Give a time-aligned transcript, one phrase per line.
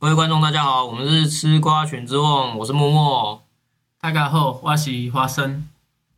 [0.00, 3.42] 各位观众，大家好，我们是吃瓜群之望，我是默默。
[4.00, 5.68] 大家好，我是花生。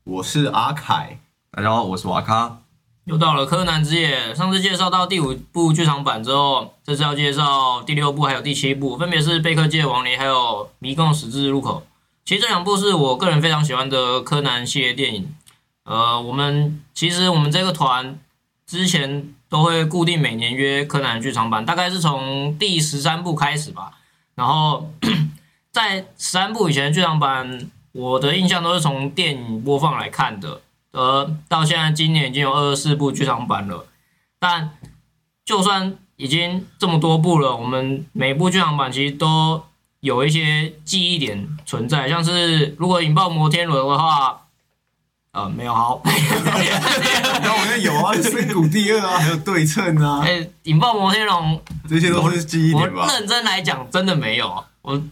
[0.05, 1.19] 我是阿凯，
[1.51, 2.59] 大家好，我是瓦卡。
[3.07, 11.81] 又到了柯南之夜，上次介绍到第五部剧场版之后，这次要介绍第六部还有第七部，分别是《贝克街亡灵》还有《迷宫十字路口》。
[12.25, 15.35] 其实这两部是我个人非常喜欢的柯南系列电影。
[15.83, 18.17] 呃，我们其实我们这个团
[18.65, 23.93] 之前都会固定每年约柯南剧场版，大概是从第十三部开始吧。
[24.35, 24.91] 然后
[25.71, 30.63] 在十三部以前的剧场版，我的印象都是从电影播放来看的。
[30.93, 33.85] 呃，到现在今年已经有二十四部剧场版了，
[34.39, 34.71] 但
[35.45, 39.63] 就算已经这么多部了，我们每部剧场版其实都
[40.01, 44.47] 有一些记忆点存在，像是如果引爆摩天轮的话，
[45.33, 53.07] 呃，没有好， 然后我那有啊，深谷第二啊，还有对称啊， 哎，引爆摩天轮这些都是记忆我点吧？
[53.09, 55.03] 认真来讲，真的没有，我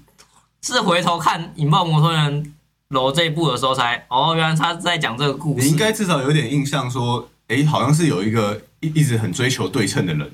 [0.61, 2.55] 是回头看引爆摩天轮
[2.91, 10.31] 楼这一部的时候才，哦，原来他在讲这个故事，你应该至少有点印象，说，哎，好像是有一个一一直很追求对称的人，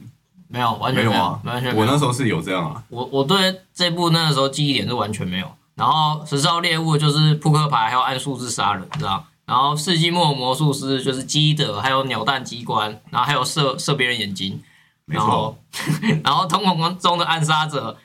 [0.49, 1.41] 没有，完全没有没有吗，？
[1.45, 5.47] 完全没有我那时候是有这样啊，我我对这部那个时候记忆点是完全没有。
[5.77, 9.25] 然后十四号猎物就是扑克牌，还有按数字杀人，知道？
[9.47, 14.61] 然后世纪末魔术师就是基德，还有鸟蛋机关，然后还有射射别人眼睛，
[15.07, 15.57] 然后，
[16.25, 17.97] 然后瞳孔中的暗杀者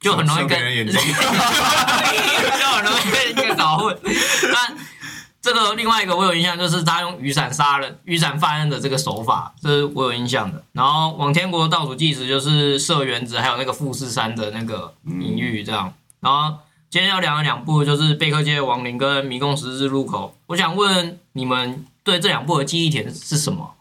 [0.00, 3.96] 就很容易跟别人眼睛 就很容易被人家搞混。
[4.52, 4.76] 但
[5.42, 10.64] 这个另外一个我有印象，就是他用雨伞杀人、雨伞犯案的这个手法，这是我有印象的。
[10.72, 15.92] 然后往天国倒数计时就是射原子，还有那个富士山的那个隐喻这样。
[16.20, 20.36] 然后今天要聊的两部就是《贝克街的亡灵》跟《迷宫十字路口》。
[20.46, 23.74] 我想问你们对这两部的记忆点是什么？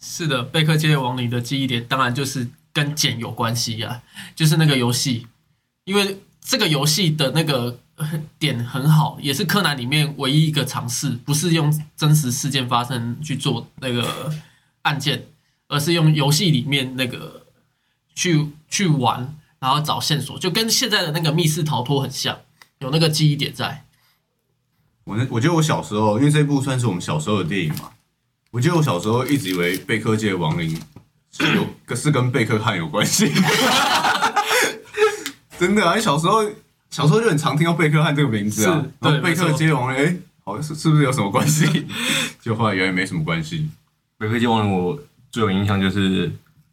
[0.00, 4.02] 是的，贝克街的亡灵的记忆点当然就是跟剑有关系呀、
[4.34, 5.26] 就是那个游戏，
[5.84, 7.78] 因为这个游戏的那个
[8.38, 14.32] 点很好，也是柯南里面唯一一个尝试，不是用真实事件发生去做那个
[14.82, 15.26] 案件，
[15.68, 17.46] 而是用游戏里面那个
[18.14, 22.38] 去去玩，然后找线索，就跟现在的那个密室逃脱很像，
[22.80, 23.86] 有那个记忆点在。
[25.04, 27.90] 我那我觉得我小时候，因为这部算是我们小时候的电影嘛，
[28.50, 30.78] 我记得我小时候一直以为贝克街的亡灵
[31.32, 31.66] 是有
[31.96, 33.32] 是跟贝克汉有关系，
[35.58, 35.98] 真的啊！
[35.98, 36.44] 小时候
[36.90, 40.14] 小时候就很常听到贝克汉这个名字啊是，对然后贝克街的亡灵，哎，
[40.44, 41.86] 好像是是不是有什么关系？
[42.42, 43.70] 就后来原来没什么关系。
[44.18, 44.98] 贝克街亡灵我
[45.32, 46.30] 最有印象就是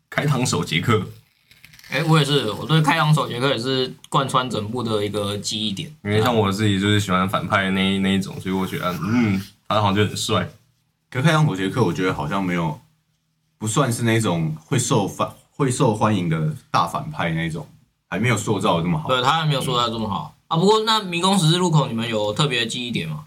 [0.10, 1.08] 开膛手杰克，
[1.92, 5.94] 哎，我也是，我对开膛手杰克也是贯穿整部的一个记忆点。
[6.06, 10.50] 因为像我自己就是喜欢反派的那一那一种，所以我觉得嗯，他好像就很帅。
[11.10, 12.80] 可开膛手杰克，我觉得好像没有，
[13.58, 17.68] 不算是那种会受反会受欢迎的大反派那种，
[18.08, 19.10] 还没有塑造的这么好。
[19.10, 20.56] 对他还没有塑造这么好啊。
[20.56, 23.26] 不过那迷宫十字路口，你们有特别的记忆点吗？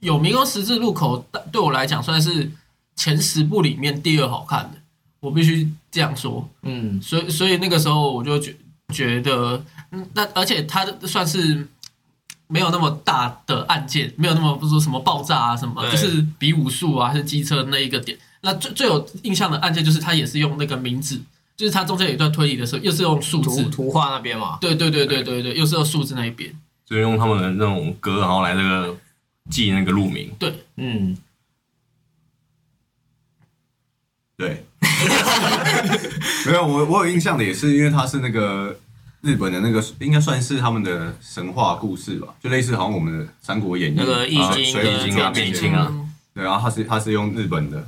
[0.00, 2.50] 有迷宫十字路口，对我来讲算是
[2.96, 4.78] 前十部里面第二好看的，
[5.20, 6.46] 我必须这样说。
[6.62, 8.54] 嗯，所以，所以那个时候我就觉
[8.92, 11.66] 觉得，嗯，那而且他算是
[12.48, 18.18] 没有那么大的案件，没有那么不是说什么爆炸啊什么，就是比武术啊，还是机车那一个点。
[18.42, 21.18] 那最最有印象的案件就是他也是用那个名字，
[21.56, 23.64] 就是他中间有一段推理的时候，又是用数字。
[23.70, 24.58] 图画那边嘛。
[24.60, 26.54] 对对对对对对，又是用数字那一边。
[26.84, 28.94] 就是用他们的那种歌，然后来那个
[29.50, 30.30] 记那个路名。
[30.38, 31.16] 对，嗯，
[34.36, 34.64] 对，
[36.46, 38.76] 没有我我有印象的也是因为他是那个
[39.22, 46.14] 日本的那个应该算是他们的神话故事吧，就类似好像我们的《三国演义》那个易啊经跟水水易经啊变经啊嗯。
[46.34, 47.78] 对，然后它是他是用日本的，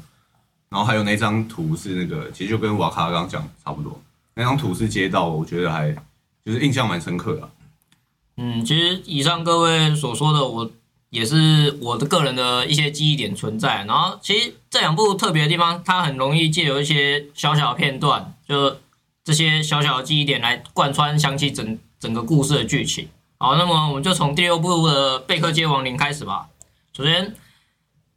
[0.71, 4.01] 然后还有那张图是那个其实就跟瓦卡刚刚讲差不多，
[4.35, 5.95] 那张图是街道，我觉得还
[6.45, 7.49] 就是印象蛮深刻的啊、
[8.39, 10.71] 嗯，其实以上各位所说的，我
[11.11, 13.85] 也是我的个人的一些记忆点存在。
[13.85, 18.77] 然后，其实这两部特别的地方，它很容易借由一些小小的片段，就
[19.25, 23.09] 这些小小的记忆点来贯穿想起整整个故事的剧情。
[23.39, 26.49] 好，那么我们就从第六部的《贝克街亡灵》开始吧。
[26.97, 27.35] 首先，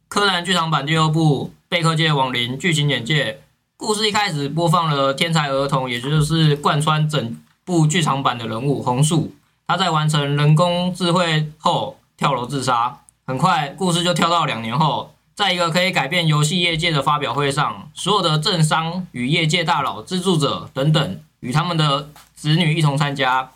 [0.08, 3.40] 柯南剧场版第六部《贝克街亡灵》剧情简介。
[3.76, 9.32] 故事一开始播放了天才儿童，也就是贯穿整部剧场版的人物红树。
[9.66, 13.00] 他在完成人工智慧后跳楼自杀。
[13.26, 23.50] 很快，故事就跳到两年后，在一个可以改变游戏业界的发表会上，所有的政商与业界大佬、资助者等等，与他们的子女一同参加。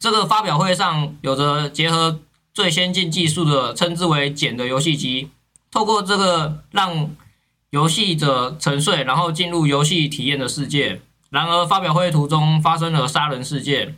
[0.00, 2.18] 这个发表会上有着结合
[2.52, 5.30] 最先进技术的，称之为“茧”的游戏机，
[5.70, 7.08] 透过这个让
[7.70, 11.00] 游戏者沉睡，然后进入游戏体验的世界。
[11.30, 13.96] 然而发表会途中发生了杀人事件，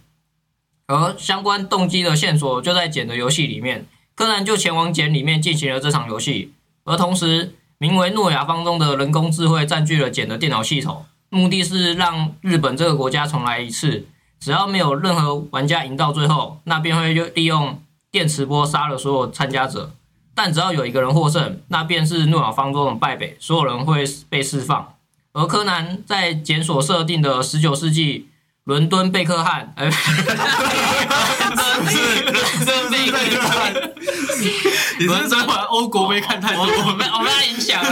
[0.88, 3.86] 而相关动机的线索就在简的游戏里面。
[4.20, 6.52] 柯南就前往简里面进行了这场游戏，
[6.84, 14.06] 而同时名为诺亚方舟的人工智慧占据了简的电脑系统，目的是让日本这个国家重来一次。
[14.38, 17.80] 只要没有任何玩家赢到最后，那便会就利用
[18.10, 19.90] 电磁波杀了所有参加者。
[20.34, 24.96] 但只要有一个人获胜，那便是诺亚方舟的败北，所有人会被释放。
[25.32, 28.28] 而柯南在检所设定的十九世纪
[28.70, 29.92] 伦敦贝克汉， 哎，伦
[32.64, 33.74] 敦贝克汉，
[35.00, 37.90] 你是昨晚欧国杯看太多我我被我被他影响了。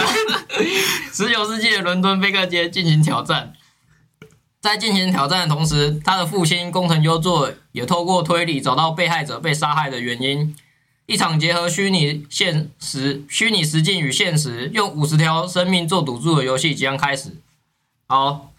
[1.12, 3.54] 十九世纪的伦敦贝克街进行挑战，
[4.60, 10.54] 在进行挑战的同时，他的父亲工藤优作也透过推理找到被害者被杀害的原因。
[11.06, 17.34] 一场结合虚拟现实、虚拟实境与现实，用五十条生命做赌注的游戏即将开始。
[18.06, 18.52] 好，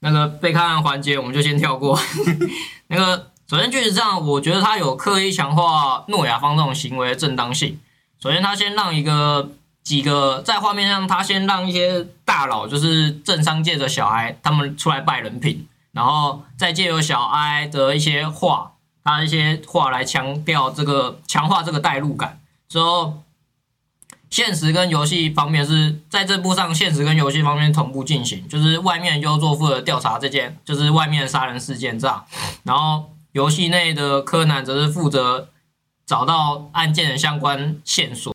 [0.00, 1.98] 那个被看案环节我们就先跳过。
[2.88, 7.78] 那个首先就是这样，我觉得他有刻意强化诺亚方这种行为的正当性。
[8.20, 9.50] 首先，他先让一个
[9.82, 18.72] 几个在画面上，他先让一些大佬，就是政商界的小孩，他们出来拜人品，然后再借由小哀的一些话。
[19.04, 23.22] 他一些话来强调这个强化这个代入感之后，
[24.30, 32.24] 现实跟游戏方面是在这部上，现实跟游戏方面同步进行，就是外面优作负责调查这件，就是外面的杀人事件这样，
[32.62, 35.48] 然后游戏内的柯南则是负责
[36.06, 38.34] 找到案件的相关线索。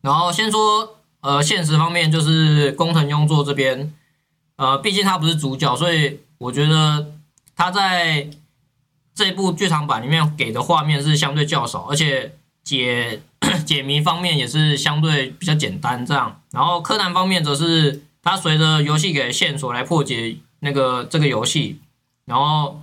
[0.00, 3.92] 然后先说呃现实方面，就是工藤庸作这边，
[4.56, 7.12] 呃毕竟他不是主角，所以我觉得
[7.56, 8.28] 他在。
[9.14, 13.20] 这部剧场版里面给的画面是相对较少，而且解
[13.64, 16.04] 解谜方面也是相对比较简单。
[16.04, 21.80] 这样，然后柯南方面则是他随着游戏给线索来破解那个这个游戏。
[22.24, 22.80] 然后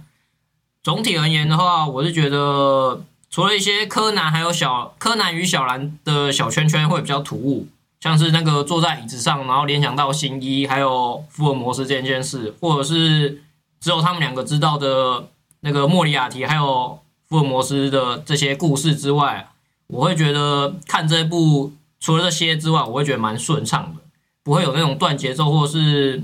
[0.84, 7.68] 总体而言的话，我是觉得除了一些柯南还有小柯南与小兰的小圈圈会比较突兀，
[8.00, 13.42] 像是那个坐在椅子上，然后联想到新一还有福尔摩斯这件事，或者是
[13.80, 15.28] 只有他们两个知道的。
[15.62, 19.50] 那个莫里亚蒂还有福尔摩斯的这些故事之外，
[19.90, 24.02] 我会觉得看这部除了这些之外，我会觉得蛮顺畅的，
[24.42, 26.24] 不会有那种断节奏或是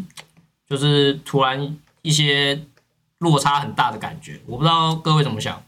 [0.68, 2.66] 就是突然一些
[3.18, 4.40] 落差很大的感觉。
[4.46, 5.62] 我不知道各位怎么想。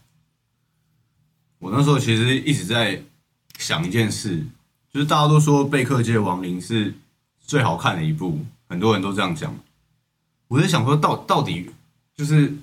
[1.58, 3.02] 我那时候其实一直在
[3.58, 4.46] 想一件事，
[4.92, 6.94] 就是大家都说《贝克街亡灵》是
[7.40, 9.54] 最好看的一部，很多人都这样讲。
[10.48, 11.70] 我在想说，到到底
[12.16, 12.56] 就是。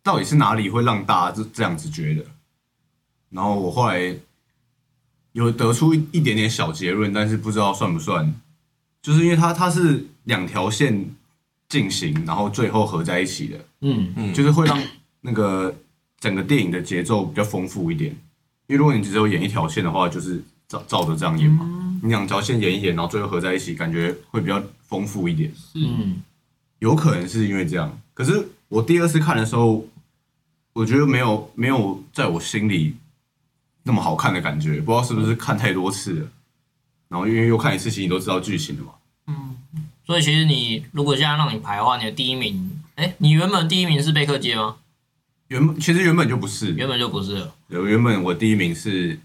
[0.00, 2.24] 到底是哪里会让大家这这样子觉得？
[3.28, 4.16] 然后我后来
[5.32, 8.34] 有得出一点点小结论，但是不知道算不算，
[9.02, 11.08] 就是因为它它是两条线
[11.68, 14.80] 进行，然后最后合在一起的，嗯嗯，就是会让
[15.20, 15.74] 那个
[16.18, 18.10] 整个电影的节奏比较丰富一点。
[18.66, 25.52] 因为如果你只有演一条线的话，就是照照着这样演嘛，你两条线演一演，然后最后合在一起，感觉会比较丰富一点。
[25.74, 26.22] 嗯，
[26.78, 29.86] 有可能是因为这样，可是我第二次看的时候。
[30.74, 32.94] 我觉得没有没有在我心里
[33.88, 36.28] 那么好看的感觉，不知道是不是看太多次了。
[37.08, 38.92] 然后因为又看一次，其实你都知道剧情了嘛。
[39.28, 39.56] 嗯，
[40.06, 44.76] 所以其实你如果现在让你排的话，你的第一名，哎，你原本第一名是贝克街吗？
[45.46, 47.48] 原本其实原本就不是，原本就不是。
[47.68, 49.18] 有原本我第一名是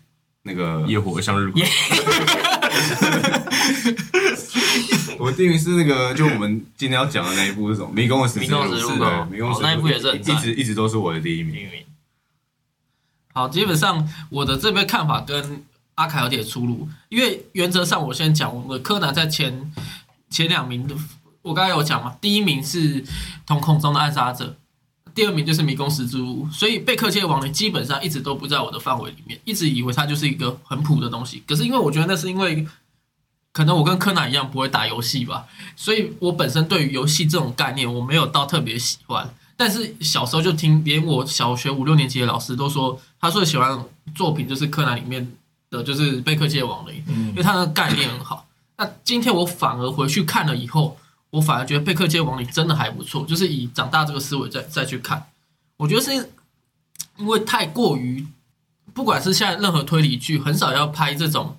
[0.44, 1.62] 那个《夜火向日葵》。
[5.20, 7.90] 我第一名是那个，就我们今天要讲的那一部是什么？
[7.94, 11.68] 迷宫的十字路，是的，迷宫那一部也是一直一直都是我的第一名。
[13.34, 15.64] 好，基本上我的这边看法跟
[15.96, 19.74] 阿凯有点出入，因为原则上我先讲，我的柯南在前
[20.30, 20.96] 前两名的，
[21.42, 23.04] 我刚才有讲嘛，第一名是
[23.46, 24.56] 瞳孔中的暗杀者，
[25.14, 32.68] 第二名就是迷宫十字路，所以贝克街亡灵基本上一直都不在我的范围里面，一直以为它就是一个很普的东西，可是因为我觉得那是因为。
[33.56, 39.32] 可能我跟柯南一样不会打游戏吧，所以我本身对于游戏这种概念我没有到特别喜欢。
[39.56, 43.82] 但是小时候就听，连我小学五六年级的老师都说，他最喜欢
[44.14, 45.26] 作品就是柯南里面
[45.70, 48.46] 的就是贝克街亡灵，因为它的概念很好。
[48.76, 50.98] 那今天我反而回去看了以后，
[51.30, 55.26] 我反而觉得贝克街亡灵真的还不错，就是以长大这个思维再再去看，
[55.78, 56.14] 我觉得是
[57.16, 58.28] 因为太过于，
[58.94, 61.58] 不管是现在任何推理剧，很少要拍这种。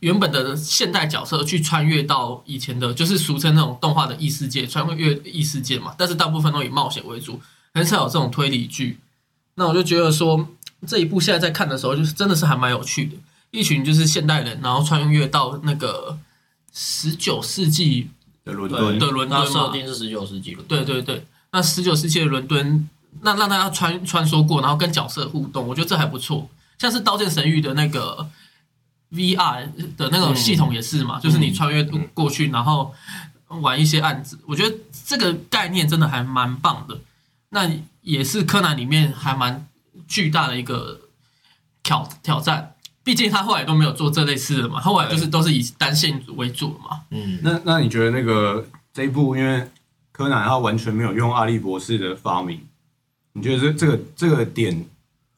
[0.00, 5.94] 原本的现代角色去穿越到以前的，就是俗称那种动画的异世界，穿越异世界嘛。
[5.96, 7.40] 但是大部分都以冒险为主，
[7.72, 8.98] 很少有这种推理剧。
[9.58, 10.48] 那我就觉得说，
[10.86, 13.16] 这一部现在在看的时候，就是真的是还蛮有趣的。
[13.52, 16.18] 一群就是现代人，然后穿越到那个
[16.74, 18.10] 十九世纪
[18.44, 20.84] 的伦敦，的伦敦，设定是十九世纪伦敦。
[20.84, 22.88] 对对对，那十九世纪的伦敦，
[23.22, 26.50] 那让大家穿穿梭过，然后跟角色互动，我觉得这还不错。
[26.78, 28.28] 像是《刀剑神域》的那个
[29.12, 32.92] VR 的那种系统也是嘛，就是你穿越过去，然后
[33.62, 36.98] 玩一些案子，我觉得这个概念真的还蛮棒的。
[37.50, 37.70] 那
[38.02, 39.66] 也是柯南里面还蛮
[40.08, 41.00] 巨大的一个
[41.82, 42.74] 挑挑战。
[43.02, 47.02] 毕竟他后来都没有做这类似的嘛，后来就是都是以单线为主的嘛。
[47.10, 49.64] 嗯，那那你觉得那个这一部，因为
[50.10, 52.60] 柯南他完全没有用阿笠博士的发明，
[53.34, 54.84] 你觉得这这个这个点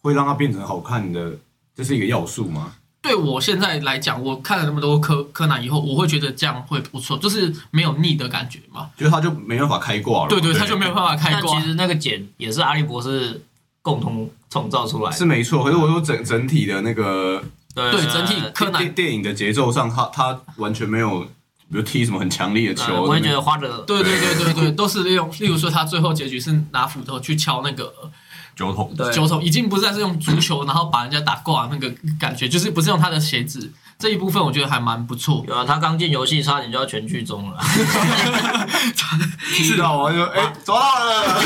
[0.01, 1.33] 会让它变成好看的，
[1.77, 2.73] 这是一个要素吗？
[3.03, 8.89] 对我现在来讲，我看了那么多柯柯南以后，我会觉得这样会不错，就是没有腻的感觉嘛。
[8.97, 11.69] 就是他就没办法开挂了，对对，他就没有办法开挂但其。
[11.69, 13.43] 实那个茧也是阿笠博士
[13.89, 15.17] 共同创造出来的。
[15.17, 15.65] 是没错。
[15.65, 17.43] 可是我说整整体的那个
[17.75, 27.91] 对对整体柯南电电影的节奏上，他他完全没有，比如踢什么很强力的球，呃我也觉得花的对对对对对，都是利用，例如说他最后结局是拿斧头去敲那个
[28.55, 31.91] 酒桶，对球头，已经不再是用足球，然后把人家打挂那个
[32.21, 35.45] 感觉，就是不是用他的鞋子这一部分，我觉得还蛮不错。
[35.49, 37.59] 有啊，他刚进游戏差点就要全剧终了，
[39.65, 41.43] 知道我就哎抓到了，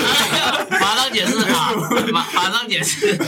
[0.71, 1.71] 马上解释啊，
[2.12, 3.18] 马马上解释，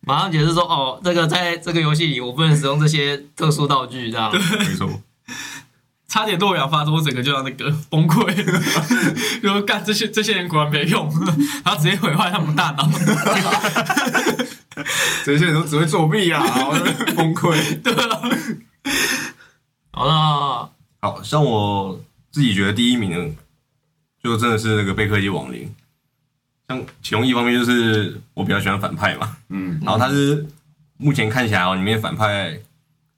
[0.00, 4.32] 马 上解释说哦，这个在这个游戏里我不能使用这些特殊道具，这样。
[4.32, 4.88] 没错，
[6.08, 8.32] 差点洛阳发作，我整个就要那个崩溃，
[9.42, 11.06] 就说干这些这些人果然没用，
[11.64, 12.88] 然后直接毁坏他们大脑。
[15.24, 17.82] 这些人都只会作弊啊，我就崩溃。
[17.82, 18.20] 对啊，
[19.92, 22.00] 好那好像我
[22.30, 23.34] 自己觉得第一名呢，
[24.22, 25.72] 就真的是那个贝克街亡灵。
[26.68, 30.46] 像其中一方面就是我比较喜欢反派嘛，嗯，然后他是
[30.96, 32.58] 目前看起来哦，里面反派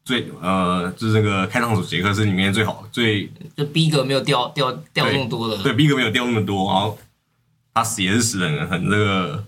[0.05, 6.99] 最呃就是那个开膛手杰克是里面最好最就逼格没有掉掉掉那么多的，对逼格没有掉那么多，然后
[7.73, 9.45] 他死也是死人很那个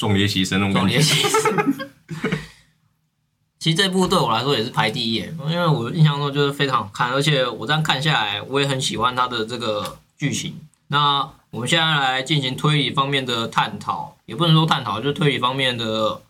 [0.00, 0.98] 壮烈牺牲那种感觉壮烈。
[0.98, 1.86] 牺牲。
[3.60, 10.58] 其实这部对我来说也是排第一，因为我印象中就是非常好看，而且我这样看下来，我也很喜欢它的这个剧情。
[10.88, 16.22] 那我们现在来进行推理方面的探讨，也不能说探讨，就是推理方面的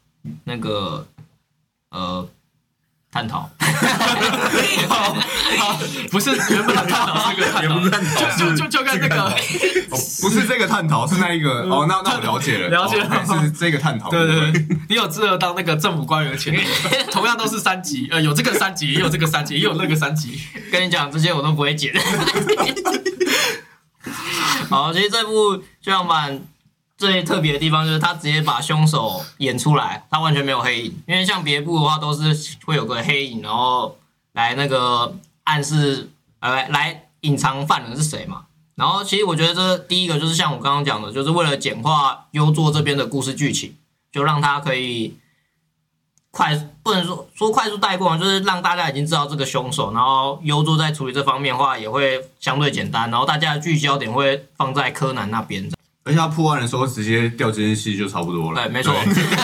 [0.42, 1.06] 那个
[1.90, 2.28] 呃
[3.10, 3.50] 探讨。
[6.10, 7.80] 不是原本的探讨是个探讨，
[8.36, 9.30] 就就就就跟那个。
[10.20, 13.24] 不是这个探讨，是那一个哦，那那我了解了，了解了。
[13.28, 16.54] 哦是这个探讨，对对对，你有资格当那个政府官员前，
[17.10, 20.40] 同样都是三级，呃，有这个三级，也有这个三级，也有那个三级。
[20.70, 21.92] 跟你讲，这些我都不会剪。
[24.68, 26.32] 好，其实这部《剧场版》
[27.00, 31.02] 最特别的地方就是他直接把凶手演出来，他完全没有黑影。
[31.08, 33.96] 因为像别部的话，都是会有个黑影，然后
[34.32, 38.42] 来那个暗示，呃，来隐藏犯人是谁嘛。
[38.74, 43.74] 然后其实我觉得这第一个就是像我刚刚讲的，就是为了简化优作这边的故事剧情，
[44.12, 45.16] 就让他可以
[46.30, 55.66] 快不能说说快速带过，就是让大家已经知道这个凶手，然后优作在处理这方面的话也会相对简单，然后大家的聚焦点会放在柯南那边。
[56.10, 58.92] 而且他破案的时候直接调监视器就差不多了，对，没错，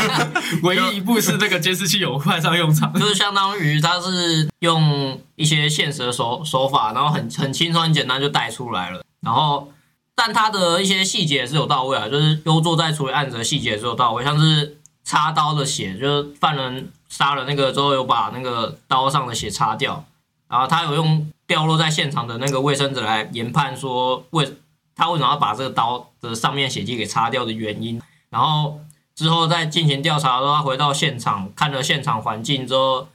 [0.64, 2.92] 唯一一部是那个监视器有派上用场。
[2.94, 9.04] 就是相当于他是用一些现实的手手法，然后很很轻松、很简单就带出来了。
[9.20, 9.70] 然后，
[10.16, 20.04] 但他的一些细节也是有到位啊，就是优作在处理案子的细节也是有到位，像是插刀的血，就是犯人杀了那个之后有把那个刀上的血擦掉，
[20.48, 24.56] 然后他有用掉落在现场的那个卫生纸来研判说为
[24.96, 28.00] 他为什么要把这个刀的上面血迹给擦掉的原因，
[28.30, 28.80] 然后
[29.14, 33.06] 之后再进行调查的时候，他回到现场看了现场环境之后，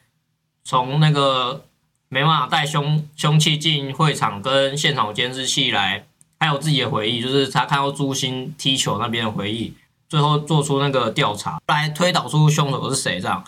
[0.64, 1.66] 从那个
[2.08, 6.06] 没办法带凶凶器进会场跟现场监视器来，
[6.40, 9.74] 还有自己的回忆，就是他看到朱星踢球那边的回忆，
[10.08, 13.44] 最后做出那个调查来推导出凶手是谁这样。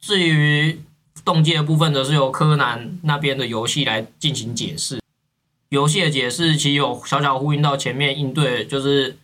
[0.00, 0.80] 至于
[1.24, 5.00] 动机的部分，则是由柯南那边的游戏来进行解释。
[5.74, 9.18] 游戏的解释其实有小小呼应到前面应对，就是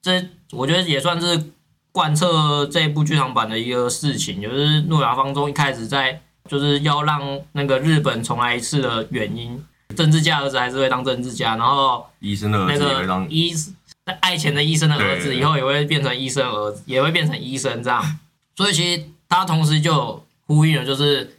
[0.00, 1.50] 这我觉得也算是
[1.90, 7.20] 贯彻这一部剧场版的一个事情，就是诺亚方舟一开始在就是要让
[7.52, 9.62] 那个日本重来一次的原因。
[9.96, 13.52] 政治家儿子还是会当政治家，然后医生的儿那个子也会当医
[14.20, 18.18] 爱钱的医生的儿子以后也会变成医生儿子，也会变成医生这样。
[18.56, 21.36] 所以其实他同时就有呼应了，就是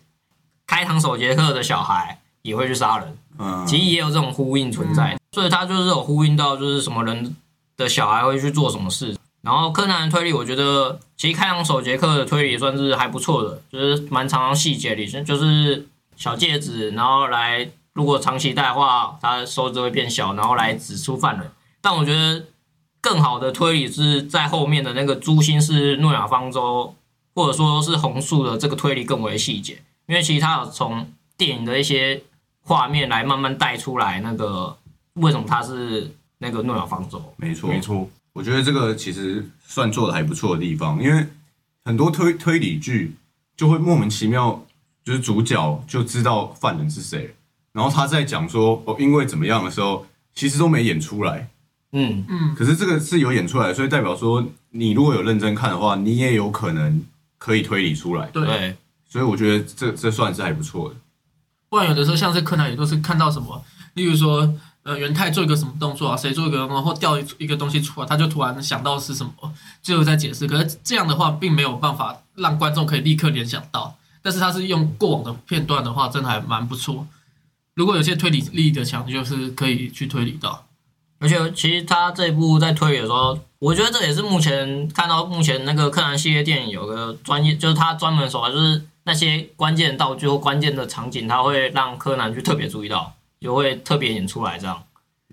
[0.68, 3.18] 开膛手杰克的小孩也会去杀人。
[3.38, 7.36] 嗯，其实也有这种呼应存在，所以他就是有呼应到就是什么人
[7.76, 9.16] 的小孩会去做什么事。
[9.42, 15.86] 然后柯南的推理，我觉得其实开膛手杰克的推理也算是还不错的，就是蛮常常细节里，就是
[16.16, 21.52] 小戒指，然后来如果长期戴的话，他手指会变小，然后来指出犯人。
[21.82, 22.46] 但我觉得
[23.02, 26.96] 更好的推理是在后面的那个朱心是诺亚方舟，
[27.36, 32.24] 或者说是红树的这个推理更为细节，因为其实他有从电影的一些
[32.64, 34.76] 画面来慢慢带出来那个
[35.16, 37.22] 为什么他是那个诺亚方舟。
[37.38, 41.28] 没错没错，我觉得这个其实算做的还不错的地方，因为
[41.86, 43.16] 很多推推理剧
[43.56, 44.66] 就会莫名其妙，
[45.04, 47.36] 就是主角就知道犯人是谁，
[47.74, 51.50] 然后他在讲说哦因为怎么样的时候，其实都没演出来。
[51.92, 57.04] 嗯，嗯，可是这个是有演出来，所以代表说你如果有认真看的话，你也有可能
[57.38, 58.26] 可以推理出来。
[58.28, 58.44] 对。
[58.46, 58.76] 对，
[59.08, 60.96] 所以我觉得这这算是还不错的。
[61.74, 63.60] 不然有的时候像是柯南也都是看到什么，
[63.96, 64.48] 例如说
[64.84, 69.32] 呃元太做一个什么动作啊，谁做一个然后掉一个东西出来，他就突然想到是什么，
[69.82, 70.46] 最后再解释。
[70.46, 77.08] 可是这样的话并没有办法让观众可以立刻联想到，但是他是用过往的片段的话，真的还蛮不错。
[77.74, 80.68] 如果有些推理力的强，就是可以去推理到。
[81.20, 94.84] 而且其实他这一部在推理的时候，我觉得这也是目前看到目前那个柯南系列电影有个专业，就是他专门手法，就是那些关键道具或关键的场景，他会让柯南去特别注意到，就会特别演出来这样。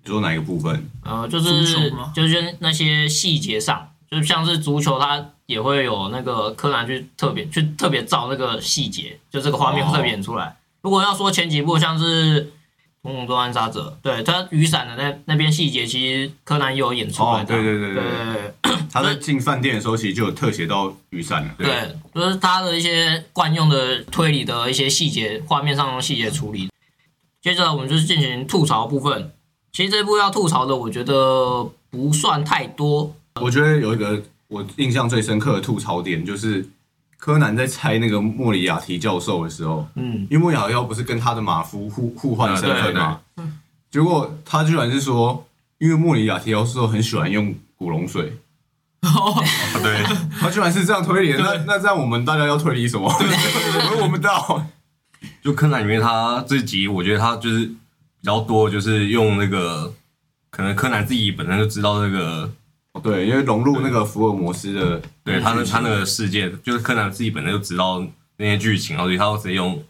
[0.02, 0.90] 你说哪一个部分？
[1.04, 10.56] 呃，就足是球就是那些细节上，就像是足球，它也会有那个柯南去特别去特别照那个细节，就这个画面会特别演出来。
[10.80, 12.46] 如果要说前几部像是
[13.02, 17.44] 《猛龙多暗杀者》，对他雨伞的那那边细节，其实柯南也有演出来哦，的。
[17.46, 21.54] 对对对对对对，对对他在进饭店的时候，其实就有特写到雨伞了。
[21.56, 26.68] 对，就是他的一些惯用的推理的一些细节，画面上的细节处理。
[27.40, 29.32] 接着我们就是进行吐槽部分。
[29.72, 33.14] 其实这部要吐槽的，我觉得不算太多。
[33.40, 36.68] 我觉得有一个我印象最深刻的吐槽点，就是
[37.20, 43.20] 柯南在猜那个莫里亚提教授的时候，嗯，因为莫里亚提不是跟他的马夫互互换身份吗？
[43.90, 45.46] 结果他居然是说，
[45.78, 48.38] 因为莫里亚提教授很喜欢用古龙水，
[49.02, 50.02] 哦，啊对，
[50.40, 51.34] 他居然是这样推理。
[51.38, 53.12] 那那这样我们大家要推理什么？
[54.00, 54.66] 我们不到。
[55.42, 57.74] 就柯南里面他这集，我觉得他就是比
[58.22, 59.92] 较多，就是用那个
[60.48, 62.50] 可能柯南自己本身就知道那个，
[63.02, 68.04] 对，因为融入那个福尔摩斯的，对他那他那个世界，就是柯南自己本身就知道
[68.36, 69.82] 那些剧情，然后所以他要直接用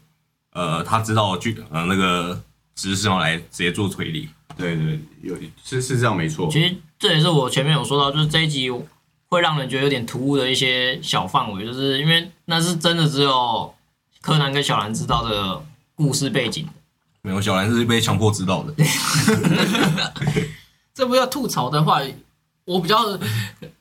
[0.53, 2.39] 呃他知道的剧呃那个
[2.75, 4.29] 知识，然后来直接做推理。
[4.55, 6.49] 对对，有是是这样没错。
[6.51, 8.69] 其实这也是我前面有说到，就是这一集
[9.27, 13.73] 会让人觉得有点突兀的一些小范围，就是因为那是真的只有
[14.21, 15.63] 柯南跟小兰知道的
[15.95, 16.67] 故事背景。
[17.23, 18.73] 没有，小兰是被强迫知道的。
[20.93, 22.01] 这不要吐槽的话，
[22.65, 23.17] 我比较，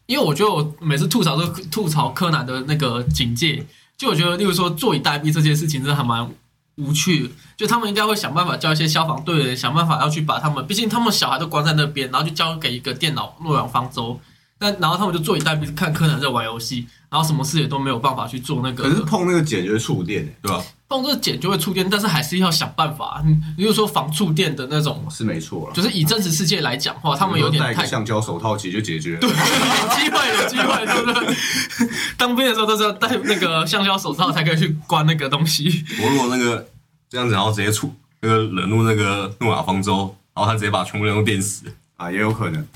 [0.06, 3.64] 因为我觉得我每次吐槽都吐槽柯南的那个警戒，
[3.96, 6.28] 就我觉得，例如说坐以待毙这件事情，真的还蛮
[6.76, 7.30] 无趣的。
[7.56, 14.18] 就他们应该会想办法叫一些消防队的人想办法要去把他们，毕竟他们小孩都关在那边，然后就交给一个电脑诺亚方舟，
[14.58, 18.84] 那然后他们就坐以待毙，看柯南在玩游戏，然后什么事也都没有办法去做那个。
[18.84, 20.64] 可是碰那个茧就会触电，对吧？
[20.90, 23.22] 碰这个茧就会触电，但是还是要想办法。
[23.24, 25.72] 嗯，比如说防触电的那种，是没错了。
[25.72, 29.20] 就是以真实世界来讲话，他们有点太橡胶手套，其实就解决了。
[29.22, 31.88] 有机会，有机会，对不对？
[32.18, 35.84] 当兵的时候都是要戴那个橡胶手套才可以去关那个东西。
[36.02, 36.68] 我如果那个
[37.08, 41.66] 这样子，然后直接触那个惹怒那个诺亚方舟，然后他直接把全部人都电死。
[41.96, 42.66] 啊，也有可能。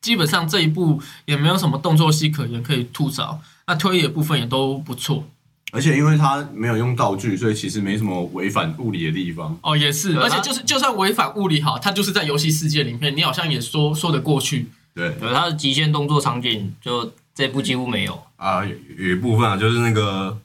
[0.00, 5.24] 基本上这一部也没有什么动作戏可言可以吐槽，那推理的部分也都不错。
[5.76, 9.56] 而且因为他没有用道具，所以其实没什么违反物理的地方。
[9.62, 14.68] 哦，也是，而且就是就算违反物理好，它就是在游戏世界里面，你好像也说说得过去。
[14.94, 18.18] 对，对，他的极限动作场景就这部几乎没有。
[18.36, 20.38] 啊，有有一部分啊，就是那个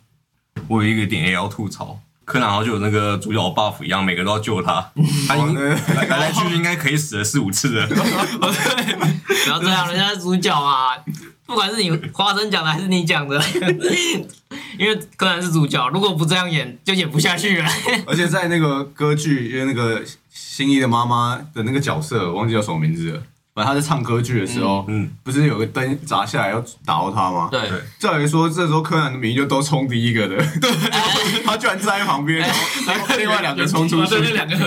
[0.68, 4.92] 我有一个点也要吐槽，柯南好像就有那个主角 buff 一样，每个都要救他，
[5.28, 7.88] 他应哦来来来去去应该可以死了四五次了。
[7.88, 10.98] 不要这样，人家是主角嘛，
[11.52, 13.38] 不管是你花生讲的还是你讲的，
[14.80, 17.70] 因为柯南是主角，如果不这样演，就演不下去了。
[18.08, 23.22] 而且在那个歌剧，因为那个新一的妈妈的那个角色，我忘记叫什么名字了。
[23.54, 27.50] 反正他在唱歌剧的时候，嗯，不是有个灯砸下来要打到他吗？
[27.52, 30.72] 对，照理说，这时候柯南的名就都冲第一个的， 对
[31.44, 34.34] 他居然站在旁边，然后另外两个冲出对，那去。
[34.34, 34.58] 两个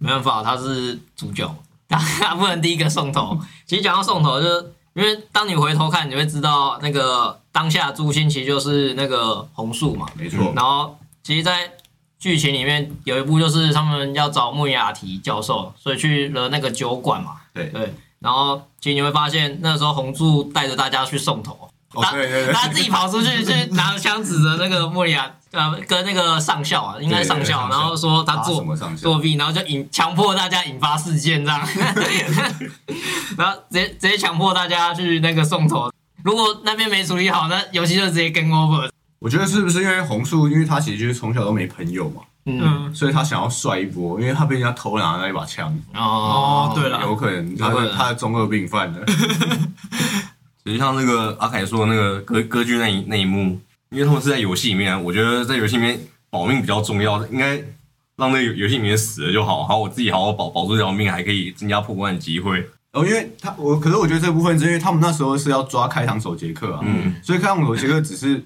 [0.00, 1.50] 没办法，他是主角，
[1.88, 3.40] 他他不能第一个送头。
[3.66, 10.08] 其实讲到送头，就是因为当你回头看，你会知道那个当下朱星其实就是那个红树嘛。
[10.14, 11.72] 没错，然后其实，在
[12.18, 17.36] 剧情里面有一部就是他们要找穆雅提教授，所以去了那个酒馆嘛。
[17.54, 22.52] 对对，然后其实你会发现那时候红柱带着大家去送头，哦他对对对。
[22.52, 29.02] 他自己跑出去 去拿着枪指着那个莫里亚，呃，跟那个上校啊，应该是上校，然后说他做作什么上校？
[29.02, 31.60] 作弊，然后就引强迫大家引发事件这样，
[33.36, 35.90] 然后直接直接强迫大家去那个送头。
[36.22, 38.90] 如果那边没处理好，那游戏就直接 game over。
[39.20, 48.98] 我觉得是不是因为红树，因为他其实就是从小都没朋友嘛，嗯，嗯，所以他想要帅一波，因为他被人家偷拿了那一把枪，哦哦对了有可能他他的中二病犯了。
[50.64, 55.98] 其实像那个阿凯说的那个歌歌剧那一那一幕，因为他们是在游戏里面啊，我觉得在游戏里面
[56.30, 57.56] 保命比较重要，应该
[58.16, 62.68] 让那个游戏里面死了就好，好我自己好好保保住这条命，还可以增加破关的机会。
[62.92, 68.42] 哦，因为他我，可是我觉得这部分是因为他们那时候是要抓开膛手杰克啊，嗯，所以开膛手杰克只是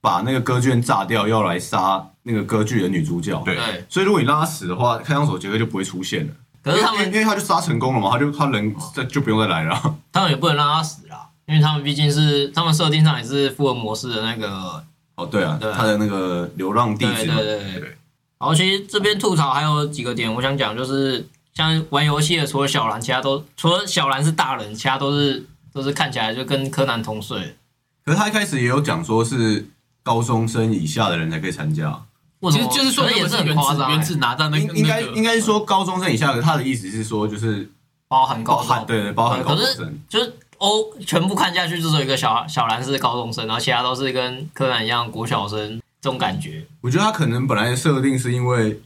[0.00, 3.42] 把那个歌剧院炸掉，要来杀那个歌剧的女主角。
[3.44, 6.32] 对对，所以如果你让他死的话，开膛手杰克就不会出现了。
[6.62, 9.96] 可是他们因为因为他就杀成功了嘛，他就他人这就不用再来了。
[10.12, 17.96] 他们也不能让他死啦，因为他们毕竟是他们设定上也是福尔摩斯的那个哦，对啊，对他的那个流浪弟对子嘛，对对对对。
[18.38, 27.56] 然后其实这边吐槽还有几个点，我想讲就是，像玩游戏的除了小兰，其他都除了小兰是大人，其他都是都是看起来就跟柯南同岁。
[28.04, 29.66] 可是他一开始也有讲说是
[30.02, 32.02] 高中生以下的人才可以参加，
[32.40, 32.68] 为什么？
[32.70, 37.68] 其实就是说也是很夸张、欸，原子拿到那个应应该应该是说高中生以下的，他的意思是说就是
[38.06, 39.98] 包含高中，对对包含高中生。
[40.08, 46.64] 就是欧全部看下去，就是有一个小小兰是高中生，然后其他都是跟柯南一样国小生这种感觉。
[46.80, 48.80] 我觉得他可能本来设定是因为，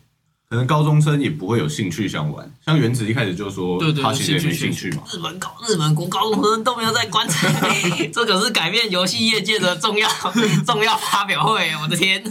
[0.49, 2.51] 可能高中生也不会有兴趣想玩。
[2.65, 5.03] 像原子一开始就说，对对他其实也没兴趣嘛。
[5.13, 7.49] 日本高日本国高中生都没有在观察，
[8.13, 10.09] 这可是改变游戏业界的重要
[10.67, 12.23] 重要发表会，我的天！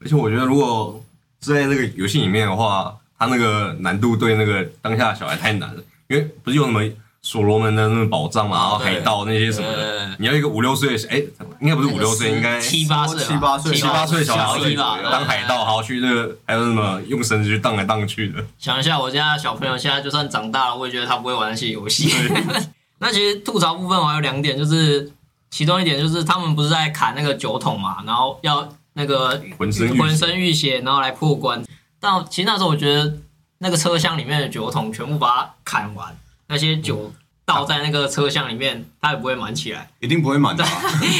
[0.00, 1.02] 而且我觉得如果
[1.40, 6.82] 是在那个游戏里面的话，他那个难度对那个当下的小孩太难了，因为不是有什么
[7.26, 9.82] 所罗门的那种宝藏嘛，然后海盗那些什么对。
[9.82, 11.16] 的，你要一个五六岁的小，哎，
[11.58, 13.72] 应该不是五六岁，应该七八岁，七八岁。
[13.72, 22.12] 七七八岁小孩一吧，当海盗，还要去那个还有什么用绳子去荡来荡去的，想一下，我家小朋友现在就算长大了，我也觉得他不会玩那些游戏。
[23.00, 25.10] 那其实吐槽部分我还有两点，就是
[25.50, 31.64] 其中一点就是他们不是在砍那个酒桶嘛，然后要那个浑身浑身浴血，然后来破关。
[31.98, 33.16] 但其实那时候我觉得
[33.58, 36.14] 那个车厢里面的酒桶全部把它砍完，
[36.48, 37.12] 那些酒
[37.44, 40.70] 倒在那个车厢里面，它也不会满起来，一定不会满的、啊，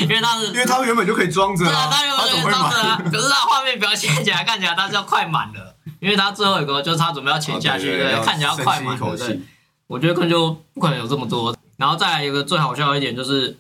[0.03, 2.61] 因为它是 因为它原本就可以装着对啊，啊，他原本就他怎么会满？
[2.61, 9.41] 装着啊， 可是它画面表现起来看起来它是要快满了，因为它最后一个就是它准备要潜下去，对，看起来要快满对。。
[9.87, 11.55] 我觉得根本就不可能有这么多。
[11.77, 13.57] 然后再来一个最好笑的一点就是，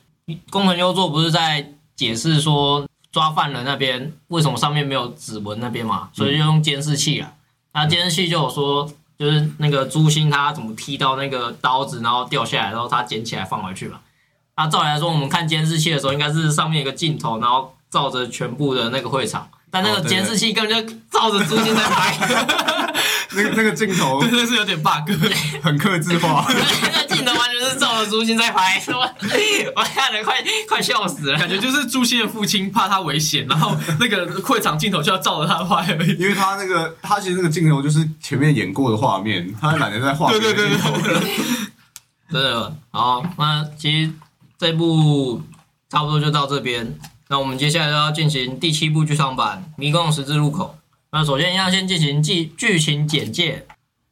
[0.50, 7.32] 工藤优作不是在解释说抓犯人那边为什么上面没有指纹那边嘛，所以就用监视器啊。
[7.74, 14.00] 那监视器就有说，就是那个朱星他怎么踢到那个刀子，然后掉下来，然后他捡起来放回去嘛。
[14.56, 22.93] 那照理来说，我们看监视器的时候，应该是上面有个镜头，然后照着全部的那个会场，但那个监视器根本就照着朱星在拍。
[23.36, 25.10] 那个那个镜头 真的是有点 bug。
[25.62, 28.82] 很克制化， 那个镜头完全是照着朱星在拍？
[28.88, 30.36] 我看了快
[30.68, 31.38] 快笑死了。
[31.38, 36.16] 感觉就是朱星的父亲怕他危险，然后那个会场镜头就要照着他拍而已。
[36.18, 40.92] 因为他那个他其实那个镜头就是前面演过的画面，他懒得在画别的对对对镜头。
[42.30, 44.10] 真的好，那其实
[44.58, 45.40] 这部
[45.90, 46.98] 差不多就到这边。
[47.28, 50.76] 那我们接下来就要进行第七部剧场版《迷宫十字路口》。
[51.14, 53.64] 那首先要先进行剧剧情简介，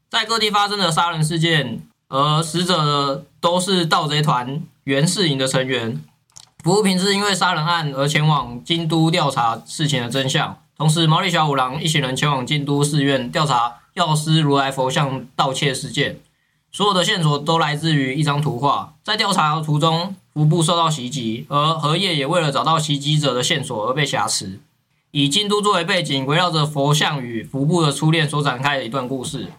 [0.08, 6.00] 在各地发生的杀人事件，而死者呢都是盗贼团袁世营的成员。
[6.62, 16.20] 服务平是因为杀人案而前往京都调查事情的真相，同时毛利小五郎一行人前往京都寺院调查药师如来佛像盗窃事件。
[16.70, 18.94] 所有的线索都来自于一张图画。
[19.02, 24.60] 在调查途中，服部受到袭击，而荷叶也为了找到袭击者的线索而被挟持。
[25.12, 29.52] 以京都作为背景，围绕着佛像与服部的初恋所展开的一段故事。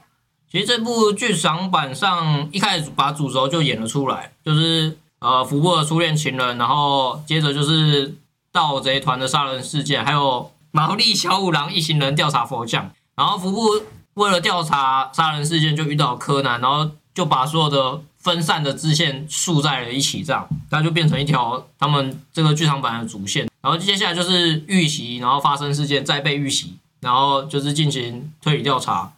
[0.52, 8.16] 其实这部剧场版上一开始把主轴就演了出来，就是呃服部的初恋情人，然后接着就是
[8.52, 12.92] 盗贼团的杀人事件，还有 毛利小五郎一行人调查佛像。
[13.16, 13.84] 然后服部
[14.16, 23.50] 为了调查杀人事件，就遇到柯南，然后就把所有的分散的支线束在了一起，这样它就变成一条他们这个剧场版的主线。
[23.62, 29.14] 然后接下来就是遇袭，然后发生事件，再被遇袭，然后就是进行推理调查。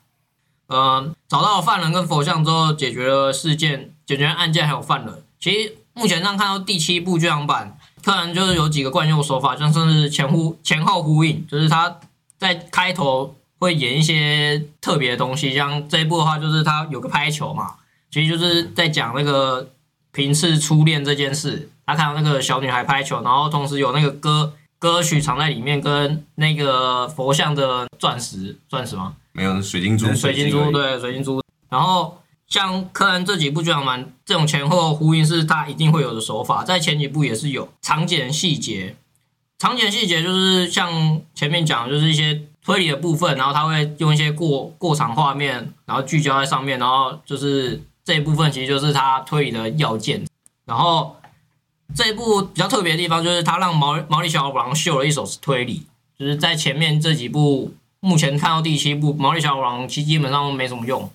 [0.67, 5.23] 呃，找到犯人跟佛像之后，解决了事件，解决案件，还有犯人。
[5.39, 11.99] 其实目前上看到第七部剧场版，柯南就是有几个惯用手法，像是前呼前后呼应，就是他
[12.37, 17.75] 在开头会演一些特别的东西，像这一部的话，就是他有个拍球嘛，
[18.15, 19.71] 其实就是在讲那个
[20.13, 29.17] 平次初恋这件事，他看到那个小女孩拍球，然后同时有那个歌歌曲藏在里面，跟那个佛像的钻石，钻石吗？
[29.33, 31.41] 没有水晶珠，水晶珠，对，水晶珠。
[31.69, 38.95] 然后像柯南这几部剧场版这种前后呼应，是他一定会有的手法，在前几部也是有场景细节。
[39.59, 50.23] 场景细节就是像前面讲，就是一些推理的部分，然后他会用一些过过场画面，然后聚焦在上面，然后就是这一部分其实就是他推理的要件。
[50.65, 51.17] 然后
[51.93, 55.85] 这一部比较特别的地方就是他让毛毛利小五郎秀了一手推理，
[56.17, 61.11] 就是在前面这几部，目前看到第七部毛利小五郎其实基本上没什么用，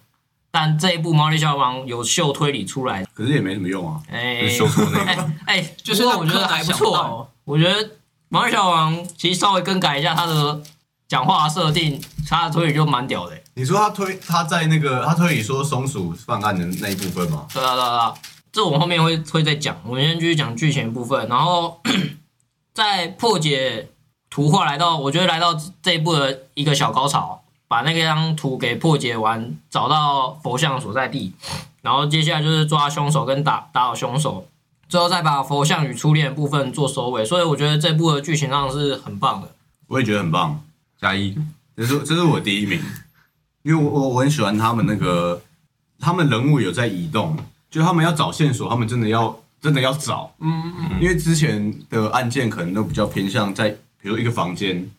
[0.50, 4.00] 但这一部毛利小五郎有秀推理出来，可是也没什么用啊。
[4.10, 7.90] 哎就是秀出那个哎哎， 就是我觉得还不错、我觉得
[8.28, 10.62] 毛利小五郎其实稍微更改一下他的
[11.08, 17.46] 讲话设定，他的推理就蛮屌的、你说他推他在那个他推理说松鼠犯案的那一部分吗？
[17.52, 18.14] 对啊对啊对啊，
[18.50, 21.78] 这我们后面会会再讲，我们先继续讲剧情的部分，然后
[22.72, 23.90] 在破解
[24.30, 31.34] 图画来到，我觉得来到这一步的一个小高潮，把那张图给破解完，找到佛像所在地，
[31.82, 34.48] 然后接下来就是抓凶手跟打打倒凶手，
[34.88, 39.48] 最后再把佛像与初恋部分做收尾，所以我觉得这部的剧情上是很棒的。
[39.86, 40.58] 我也觉得很棒，
[40.98, 41.36] 加一，
[41.76, 42.80] 这是这是我第一名，
[43.62, 45.42] 因为我我我很喜欢他们那个
[45.98, 47.36] 他们人物有在移动，
[47.70, 53.68] 就他们要找线索，他们真的要真的要找，嗯嗯因为之前的案件可能都比较偏向在
[54.00, 54.90] 比如一个房间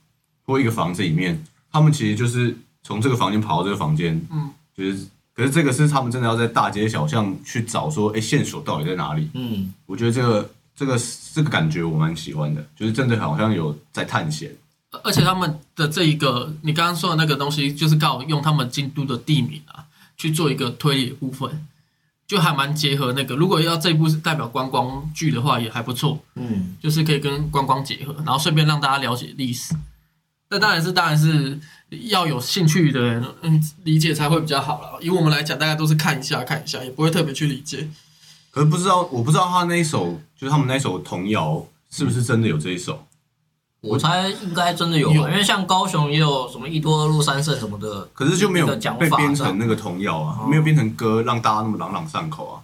[0.46, 9.30] 或一个房子里面，他们其实就是从这个房间跑到这个房间，嗯，就是可是这个是他们真的要在大街小巷去找说，哎，线索到底在哪里？
[9.34, 11.00] 嗯，我觉得这个这个
[11.34, 14.52] 这个感觉我蛮喜欢的，就是真的好像有在探险。
[15.04, 19.86] 而且他们的这一个你刚刚说的那个东西，就是刚好用他们京都的地名啊
[20.18, 21.66] 去做一个推理的部分，
[22.28, 23.36] 就还蛮结合那个。
[23.36, 26.22] 如果要这一部是代表观光剧的话，也还不错。
[26.36, 29.74] 嗯，就是可以跟观光结合，然后顺便让大家了解历史。
[30.50, 31.58] 那当然是，当然是
[32.10, 35.00] 要有兴趣的人，嗯，理解才会比较好了。
[35.02, 37.90] 以我们来讲，大家都是看一下看一下，也不会特别去理解。
[38.52, 43.08] 可是不知道，我不知道他那一首就是他们那一首童谣是不是真的有这一首？
[43.82, 48.68] 我猜应该真的有，有因为像高雄也有什么一多二路三圣什么的，可是就没有
[49.00, 52.62] 被编成那个童谣啊，哦没有编成歌，让大家那么朗朗上口啊。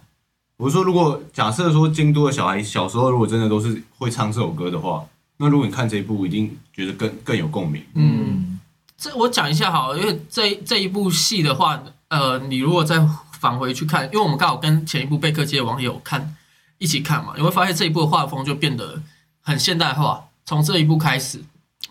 [0.56, 5.04] 我是说，如果假设说京都的小孩小时候如果真的都是会唱这首歌的话，
[5.38, 7.82] 那如果你看这一部，一定觉得更更有共鸣。
[7.94, 8.60] 嗯，
[8.96, 13.04] 这我讲一下好了，因为这这一部戏的话，呃，你如果再
[13.40, 16.36] 返回去看，因为我们刚好跟前一部《贝克街的网友》看
[16.78, 19.02] 一起看嘛，你会发现这一部的画风就变得
[19.40, 21.44] 很现代化，从这一步开始，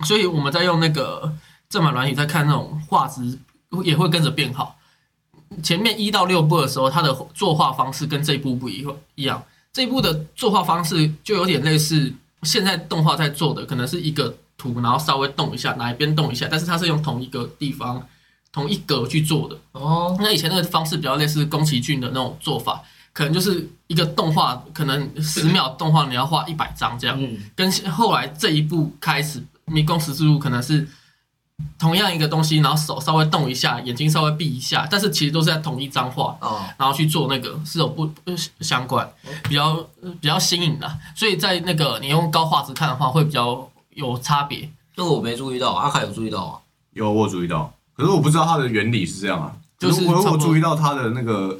[0.03, 1.31] 所以我们在用那个
[1.69, 3.37] 正版软体在看那种画质
[3.83, 4.75] 也会跟着变好。
[5.61, 18.03] 前面一到六步的时候，它的作画方式跟这一步不一一样，这一步的作画方式就有点类似现在动画在做的，可能是一个图，然后稍微动一下，哪一边动一下，但是它是用同一个地方、
[18.51, 19.55] 同一格去做的。
[19.73, 22.81] 哦，那以前那个方式比较类似宫崎骏的那种做法，
[23.17, 30.87] 可能就是一个动画，可能十秒动画你要画一百张这样，嗯，跟后来这一步开始，迷宫十字路可能是
[31.79, 39.11] 同样一个东西，然后手稍微动一下，眼睛稍微闭一下，但是其实都是在同一张画，哦，然后去做那个是有不不相关，
[39.49, 39.69] 比较
[40.03, 44.69] 呃比较新颖的，所以在那个你用高画质看的话，会比较有差别。
[44.95, 46.59] 这个我没注意到，阿凯有注意到啊。
[46.93, 49.51] 有我有注意到，可是我不知道它的原理是这样啊。
[49.79, 50.31] 就是我差不多。
[50.33, 51.59] 我注意到它的那个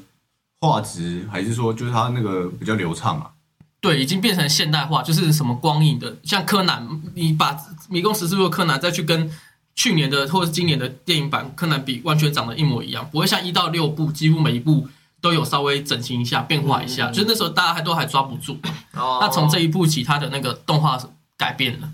[0.59, 3.31] 画质，还是说就是它那个比较流畅啊？
[3.79, 7.53] 对，已经变成现代化，就是什么光影的，像柯南，你把
[7.89, 9.31] 《迷宫十四路》的柯南再去跟
[9.75, 14.87] 去年的或者是今年的电影版柯南比，完全长得一模一样，不会像一到六部几乎每一部
[15.21, 18.57] 都有稍微整形一下、变化一下，嗯就是那时候大家还都还抓不住。
[18.93, 20.99] 哦，那从这一部起，它的那个动画
[21.37, 21.87] 改变了。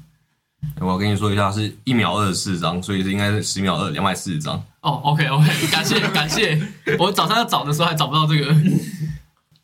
[0.80, 4.64] 我要跟你说一下，是一秒二十四张，所以是应该是十秒二两百四十张。
[4.84, 6.62] 哦，OK OK， 感谢 感谢，
[7.00, 8.54] 我早上要找的时候还找不到这个。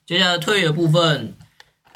[0.06, 1.36] 接下来推理的部分，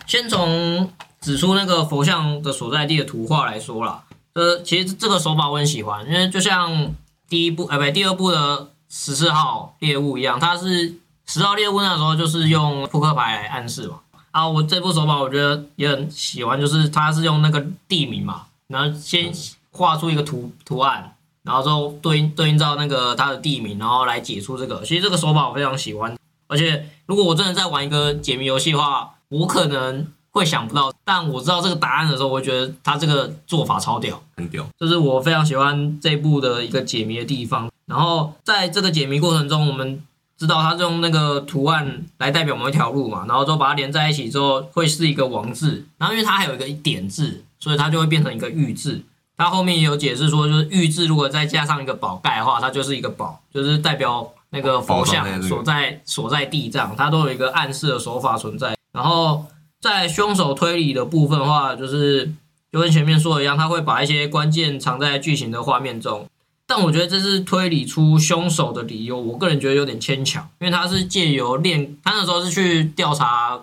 [0.06, 4.04] 先从指出那个佛像的所在地的图画来说啦。
[4.34, 6.94] 呃，其实这个手法我很喜欢，因为就像
[7.30, 10.94] 第一部，呃，不，第二部的十四号猎物一样，它是
[11.26, 14.00] 十号猎物那时候就是用扑克牌来暗示嘛。
[14.32, 19.32] 啊，我这部手法我觉得也很喜欢，就是它是用那个地名嘛，然后先
[19.72, 21.12] 画出一个图图案，
[21.43, 24.82] 然后之后对应对应到那个它的地名，然后来解出这个。
[24.84, 26.15] 其实这个手法我非常喜欢，
[26.47, 37.69] 而且如果我真的在玩一个解谜游戏的话，我可能会想不到，但我知道这个答案的时候，我会觉得他这个做法超屌，很屌，这是我非常喜欢这一部的一个解谜的地方。
[37.86, 40.01] 然后在这个解谜过程中，我们
[40.38, 49.01] 知知道它是用那个图案来代表某一条路嘛，然后之后把它连在一起之后会是一个王字，然后因为它还有一个点字，所以它就会变成一个玉字。
[49.36, 58.76] 它后面也有解释说，就是玉字如果再加上一个宝盖的话，它就是一个宝，就是代表那个佛像所在所在地这样，它都有一个暗示的手法存在。
[58.91, 59.46] 然后
[59.82, 62.32] 在凶手推理的部分的话，就是
[62.72, 66.28] 就跟前面说的一样，他会把一些关键藏在剧情的画面中。
[66.65, 73.60] 但我觉得这是推理出凶手的理由，我个人觉得有点牵强，因为他是借由练，他那时候是去调查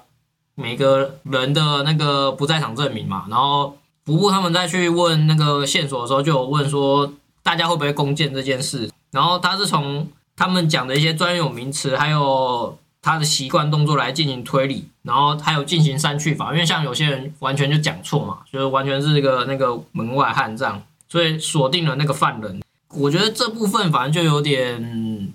[0.55, 22.61] 每个人的那个不在场证明嘛，然后服部他们再去问那个线索的时候，就有问说大家会不会弓箭这件事，然后他是从他们讲的一些专有名词，还有他的习惯动作来进行推理，然后还有进行删去法，因为像有些人完全就讲错嘛，就是完全是一个那个门外汉这样，所以锁定了那个犯人。
[22.95, 25.33] 我觉得这部分反正就有点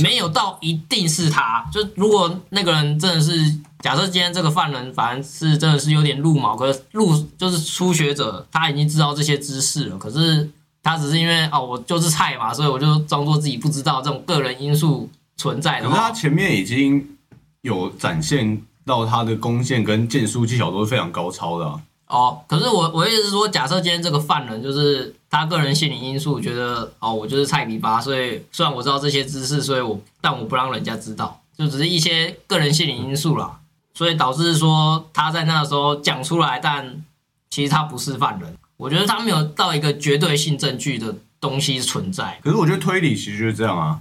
[0.00, 3.32] 没有到一定是他，就如果那个人真的是
[3.80, 10.50] 假设今天这个犯人反正是真的是有点入毛，可是路就是初学者，他已经知道这些知识了，可是
[10.82, 17.16] 他只是因为哦我就是菜嘛，所以我就装作自己不知道这种个人因素存在的可是他，前面已经
[17.62, 21.80] 有展现到他的弓箭跟剑术技巧都是非常高超的、啊。
[22.08, 33.60] 哦，可是我我的意思是说，假设今天这个犯人就是他个人心理因素，觉得哦，我就是菜比巴，所以虽然我知道这些知识，所以我但我不让人家知道，就只是一些个人心理因素啦，
[33.94, 37.04] 所以导致说他在那个时候讲出来，但
[37.50, 38.56] 其实他不是犯人。
[38.78, 42.38] 我觉得他没有到一个绝对性证据的东西存在。
[42.42, 44.00] 可是我觉得推理其实就是这样啊。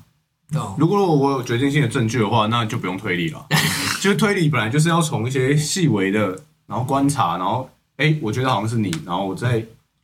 [0.53, 3.47] 哦，如果我有决定性的证据的话，那就不用推理了。
[3.99, 7.67] 就是推理本来就是要从一些细微的，然后观察，然后
[7.97, 9.63] 哎，我觉得好像是你，然后我再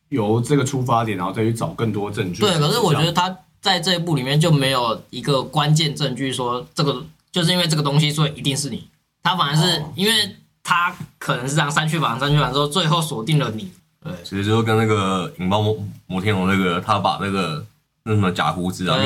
[0.09, 2.41] 由这个出发点，然后再去找更多证据。
[2.41, 8.87] 对，可是我觉得他在这一部里面就没有一个关键证据说这个就是因为这个东西，所以一定是你。
[9.23, 13.71] 他反而是哦因为他可能是这样删去法，删去法之后，最后锁定了你。
[14.03, 15.77] 对其实就跟那个引爆摩
[16.07, 17.65] 摩天龙那个，他把那个
[18.03, 18.97] 那什么假胡子啊，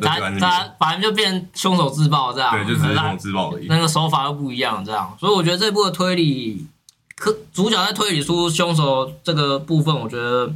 [0.00, 0.40] 他他边，
[0.78, 3.66] 反正就变凶手自爆这样，对，就只是凶手自爆而已。
[3.66, 6.64] 那个手法又不一样，这样，所以我觉得这部的推理，
[7.16, 10.52] 可主角在推理出凶手这个部分，我觉得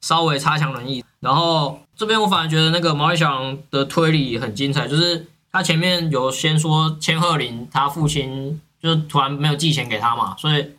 [0.00, 1.04] 稍微差强人意。
[1.20, 10.70] 然后这边我反而觉得那个毛利小五郎的推理很精彩，就是他前面有先说千鹤林他父亲就是突然没有寄钱给他嘛，所以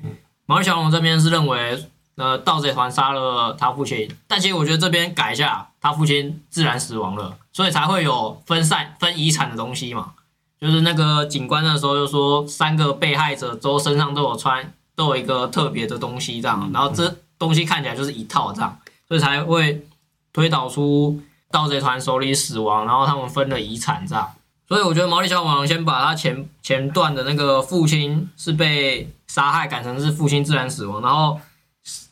[0.45, 1.83] 毛利小五郎这边是认为
[2.15, 10.13] 呃盗贼团杀了他父亲，但其实我觉得这边改一下，他父亲自然死亡了，所以才会有分散分遗产的东西嘛。
[10.59, 18.77] 就是那个警官那时候就说，三个被害者都身上都有穿，都有一个特别的东西这样，然后这东西看起来就是一套这样，
[19.07, 19.85] 所以才会
[20.31, 21.19] 推导出
[21.51, 24.31] 盗贼团手里死亡，然后他们分了遗产这样。
[24.67, 31.39] 所以我觉得毛利小五郎先把他前前段的那个父亲是被杀害改成是父亲自然死亡，然后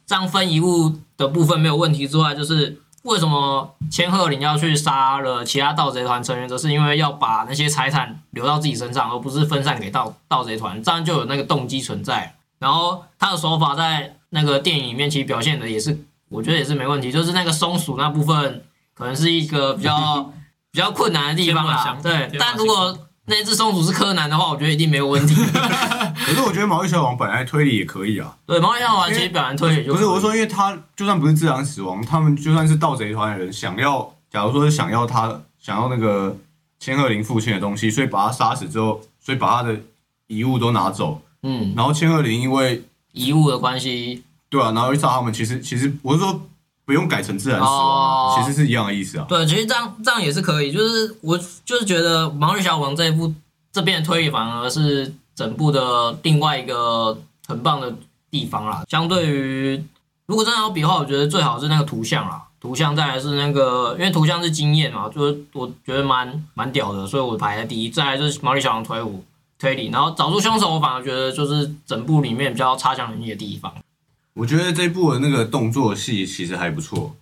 [0.06, 12.36] 这样分遗物的部分没有问题之外，就是为什么千鹤林要去杀了其他盗贼团成员，则是因为要把那些财产留到自己身上，而不是分散给盗盗贼团，这样就有那个动机存在。
[12.62, 15.98] 然后他的手法在那个电影里面其实表现的也是，
[16.30, 20.32] 我觉得也是没问题，就是那个松鼠那部分可能是一个比较
[20.72, 22.96] 比较困难的地方啦对但如果
[23.26, 25.34] 那只松鼠是柯南的话，我觉得一定没有问题。
[26.24, 28.38] 可是我觉得毛利小王本来推理也可以啊。
[28.46, 36.36] 对，毛利小五郎其实表现推理就可以不是我是说，因为他就算不是自然死亡，他们就算是盗贼团的人，想要，假如说是想要他想要那个
[36.80, 39.80] 千鹤林父亲的东西，所以把他杀死之后，所以把他的
[40.28, 46.42] 遗物都拿走，嗯然后千鹤林因为遗物的关系，对啊，然后去杀他们，其实其实我是说
[46.86, 49.26] 不用改成自然死亡，哦其实是一样的意思啊。
[49.28, 53.34] 对，其实这样这样也是可以，就是我就是觉得《毛利小五郎》这一部
[53.72, 57.94] 这边的推理反而是整部的另外一个很棒的
[58.30, 58.84] 地方啦。
[58.90, 59.84] 相对于
[60.26, 67.90] 如果真的要比的话，我觉得最好是那个图像啦，图像再来是那个，因为图像是经验嘛，就是我觉得蛮蛮屌的，所以我排在第一。
[67.90, 69.06] 再来就是毛利小五郎推理
[69.62, 73.72] 推理，然后找出凶手，我反而觉得就是整部里面比较差强人意的地方。
[74.34, 77.16] 我觉得这部的那个动作戏其实还不错，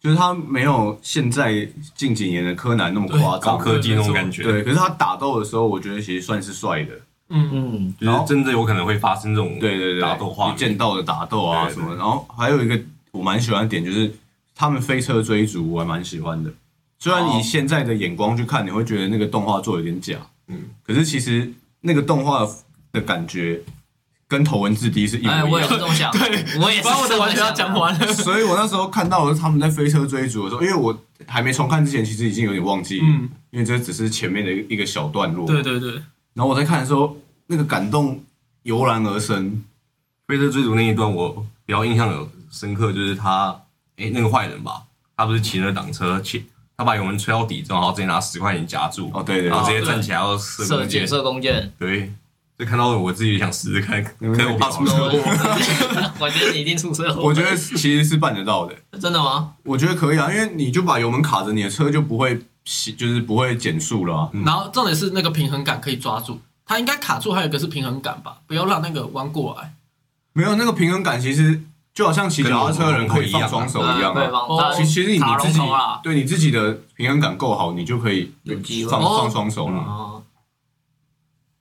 [0.00, 6.92] 就是他没有现在近几年的柯南那么夸张，高科技那种感觉，对，可是他打斗的时候，我觉得其实算是帅的。
[7.28, 10.56] 嗯，嗯，就是真的有可能会发生这种对对对，打斗画面。
[10.56, 12.80] 剑道的打斗啊什么，然后还有一个
[13.10, 14.10] 我蛮喜欢的点就是
[14.54, 16.50] 他们飞车追逐，我还蛮喜欢的。
[16.98, 20.16] 虽然哦以现在的眼光去看，你会觉得那个动画做得有点假，
[20.48, 21.52] 嗯，可是其实
[21.82, 22.48] 那个动画
[22.90, 23.60] 的感觉
[24.26, 25.70] 跟头文字 D 是一哎，我模一样。
[25.70, 28.12] 也是这么想，对，我也是把我的完全要想讲完了。
[28.12, 35.46] 所以我那时候看到的是他们在飞车追逐的时候，因为我还没重看之前，其实已经有点忘记，嗯，因为这只是前面的一个小段落。
[35.46, 35.92] 对对对，
[36.34, 37.16] 然后我在看的时候，
[37.46, 38.24] 那个感动
[38.62, 39.62] 油然而生。
[40.28, 43.54] 飞车追逐那一段，我比较印象有深刻，就是他，
[43.96, 44.82] 哎、那个坏人吧，
[45.14, 46.46] 他不是骑着挡车，骑
[46.82, 52.12] 他把油门吹到底之后，然后直接拿十块钱夹住，哦，对对然后直，接站起来要射射弓箭箭，射弓箭，对，
[52.58, 55.18] 就看到我自己也想试试看，可那个能我怕出车祸。
[56.18, 57.22] 我觉得你一定出车祸。
[57.22, 58.74] 我觉得其实是办得到的。
[58.98, 59.54] 真的吗？
[59.62, 64.30] 我觉得可以啊，因为你就把油门卡着，你的车就不会熄，就是不会减速了、啊。
[64.44, 69.74] 然后重点是那个平衡感可以抓住，它应该卡住，还有一个是平衡感吧，不要让那个弯过来。
[70.34, 71.62] 没有那个平衡感，其实
[71.94, 74.14] 就好像骑脚踏车的人可以放双手一样。
[74.76, 75.60] 其其实你塔自己。
[76.02, 79.78] 对你自己的平衡感够好，你就可以有机会放哦放双手了。
[79.78, 80.22] 哦，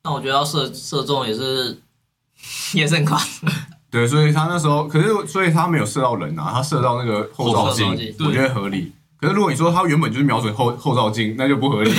[0.03, 1.81] 那我觉得要射射中也是
[2.73, 3.51] 也是很夸张。
[3.89, 8.93] 对，所以他那时候，可是所以他没有射到人啊，他射到那个后照镜我觉得合理。
[9.17, 11.91] 可是如果你说他原本就是瞄准后后照镜，那就不合理。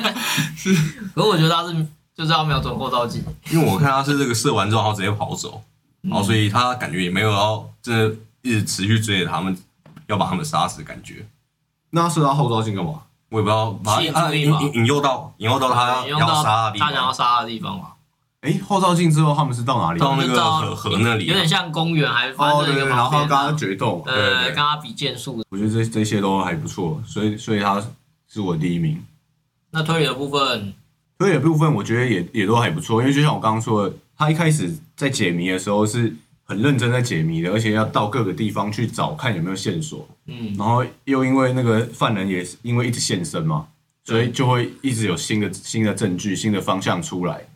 [0.56, 0.74] 是
[1.14, 5.62] 可是我觉得他是就是要瞄准后照镜，因为我看他是这个射完之后，然后直接跑走，
[6.00, 9.56] 然后所以他感觉也没有要真的一直持续追着他们，
[10.06, 11.26] 要把他们杀死的感觉。
[11.90, 13.02] 那他射到后照镜干嘛？
[13.28, 17.88] 我也不知道，把吸引他引引引诱到引诱到他要用到杀的地他想要方，杀的地方嘛，
[18.42, 19.98] 哎，后照镜之后他们是到哪里？
[19.98, 25.42] 到那个到河河那里啊有点像公园，还反哦，对然后他跟他决斗，对呃，对对，跟他比剑术。
[25.50, 27.82] 我觉得这这些都还不错，所以所以他
[28.28, 29.02] 是我第一名。
[29.70, 30.72] 那推理的部分，
[31.18, 36.14] 推理的部分我觉得也也都还不错，因为就像我刚刚说的，他一开始在解谜的时候是
[36.44, 43.66] 很认真在解谜的，而且要到各个地方去找看有没有线索，嗯，然后又因为那个犯人也是因为一直现身嘛，
[44.04, 47.46] 所以就会一直有新的新的证据、新的方向出来，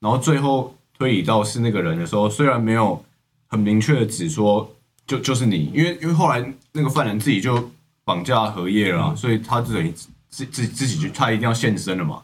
[0.00, 3.04] 然后最后推理到是那个人的时候，虽然没有
[3.48, 4.72] 很明确的指说
[5.06, 7.70] 就就是你，因为因为后来那个犯人自己就
[8.04, 9.92] 绑架荷叶了啊、所以他就等于
[10.28, 12.22] 自自自己就他一定要现身了嘛，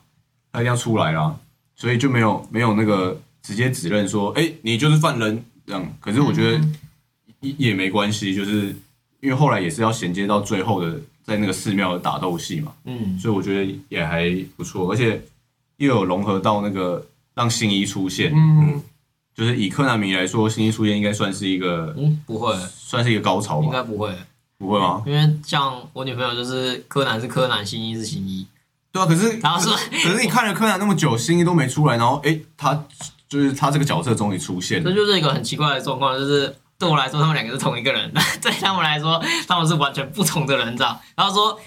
[0.52, 1.36] 他一定要出来啦，
[1.74, 5.96] 所以就没有没有那个直接指认说，哎、你就是犯人这样。
[6.00, 6.60] 可是我觉得
[7.40, 8.76] 也也没关系，就是
[9.20, 15.22] 因为后来也是要衔接到最后的在那个寺庙的打斗戏嘛，嗯，所以我觉得也还不错，而且
[15.78, 17.04] 又有融合到那个
[17.34, 18.82] 让新一出现，嗯，
[19.34, 23.66] 就是以柯南迷来说，新一出现应该算是一个嗯，不会，算是一个高潮吧？
[23.66, 24.14] 应该不会，
[24.58, 25.02] 不会吗？
[25.06, 28.46] 因为像我女朋友就是柯南是柯南，新一是新一，
[28.92, 32.84] 对啊，可是然后说可是你看了柯南那么久，新一都没出来，然后哎，他
[33.32, 38.12] 就是他这个角色终于出现了，这就是一个很奇怪的状况，就是对我来说他们两个是同一个人，
[38.42, 39.18] 对他们来说
[39.48, 41.00] 他们是完全不同的人，这样。
[41.16, 41.58] 然后说，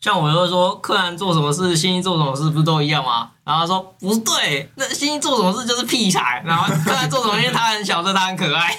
[0.00, 3.30] 像我就会说柯南做什么事，新一做什么事不是都一样吗？
[3.44, 8.76] 然后他说不对，那新一做什么事就是屁孩，然后柯南做什么，因为他很小，所以他很可爱。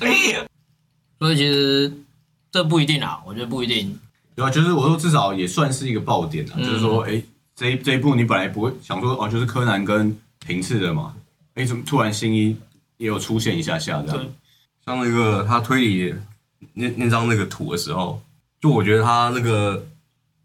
[1.20, 1.92] 所以其实
[2.50, 4.00] 这不一定啊，我觉得不一定。
[4.34, 7.22] 对啊，就是我说至少也算是一个爆点啊，嗯就是说哎，
[7.54, 11.14] 这一这一部你本来不会想说哦，就是柯南跟平次的嘛，
[11.54, 12.56] 哎，怎么突然新一
[12.98, 14.26] 也有出现一下下这样？
[14.86, 16.14] 像那个他推理
[16.74, 18.22] 那那张那个图的时候，
[18.60, 19.84] 就我觉得他那个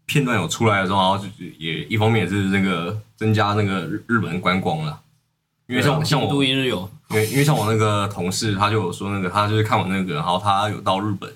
[0.04, 5.00] 片段有出来的时候，然后就是也一方面也是那个增加那个日日本观光了，
[5.66, 11.32] 因为像、像京都我，一日游，因为因为像我那个同事，他就有说那个他就是看我那个，然后他有到日本，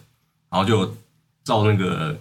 [0.50, 0.84] 然后就
[1.44, 2.18] 照那个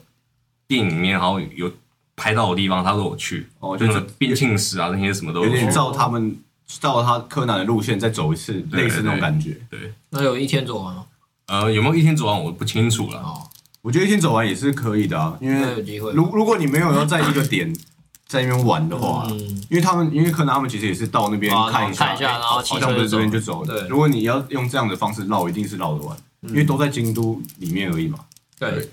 [0.67, 1.71] 电影里面，然后有
[2.15, 5.69] 拍到的地方，他都有去，哦，就就是那个边庆石啊那些什么都有点。
[5.71, 6.37] 照他们
[6.67, 9.57] 照他柯南的路线再走一次，对类似那种感觉。
[9.69, 11.05] 对，那有一天走完吗？
[11.47, 13.19] 呃，有没有一天走完我不清楚了。
[13.19, 13.41] 哦，
[13.81, 16.11] 我觉得一天走完也是可以的啊，因为那有机会。
[16.13, 17.71] 如如果你没有要在一个点
[18.27, 19.39] 在那边玩的话，嗯，
[19.69, 23.67] 因为他们因为柯南他们其实也是到那边啊看一下，看一下哎然后骑车好像不是这边就就走了。
[23.67, 28.17] 对如果你要用这样的方式绕，一定是绕得完，嗯因为都在京都里面而已嘛。
[28.57, 28.89] 对，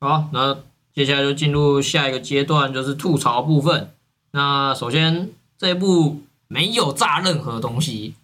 [0.00, 0.56] 好，那
[0.94, 3.92] 接下来就进入下一个阶段，就是吐槽部分。
[4.32, 8.14] 那首先这一部没有炸任何东西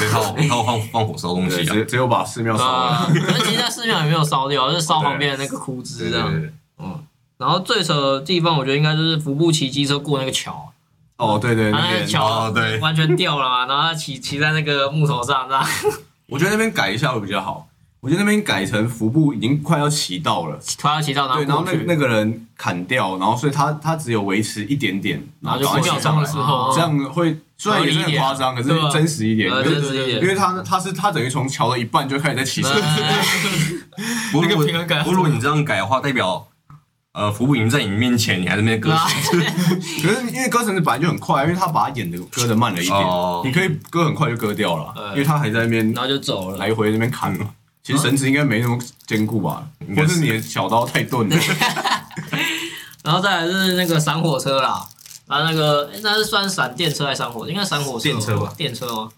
[0.00, 1.64] 对，他有他有放放火烧东，西啊。
[1.72, 2.86] 只只有把寺庙烧了。
[2.88, 6.32] 啊，可是其实在寺庙也没有烧掉，就是烧旁边的那个枯枝这样。
[6.78, 7.04] 嗯，
[7.38, 10.72] 然后最扯的地方，我觉得应该就是服部骑机车过那个桥，
[11.18, 15.64] 哦，对对，他那个桥哦对完全掉了嘛，然后他骑骑在那个木头上，这样
[16.26, 17.68] 我觉得那边改一下会比较好。
[18.06, 30.22] 我觉得那边改成服部已经快要骑到了，快要骑到对，然后，那那个人砍掉，然后所以他他只有维持一点点，然后就骑上来秒钟的时，候，这样会虽然也是很夸张，可是真实一点，呃因为真实一点。
[30.22, 32.80] 因为他他是他等于从桥的一半就开始在骑车，
[34.34, 35.02] 那个平衡感。
[35.02, 36.46] 不如果你这样改的话，代表
[37.12, 39.42] 呃，服部已经在你面前，你还在那边割绳子，
[40.06, 43.42] 可是因为割绳子本来就很快，因为他把他演的割的慢了一点，哦。
[43.44, 46.56] 你可以割很快就割掉了，因为他还在那边然后就走了。
[46.58, 47.50] 来回那边砍嘛。
[47.86, 48.76] 其实绳子应该没那么
[49.06, 49.64] 坚固吧，
[49.94, 51.36] 该是或是你的小刀太钝了。
[53.04, 54.84] 然后再来是那个闪火车啦，
[55.26, 57.48] 然后那个诶那是算闪电车还是闪火？
[57.48, 58.52] 应该闪火车电车吧？
[58.56, 59.08] 电车哦？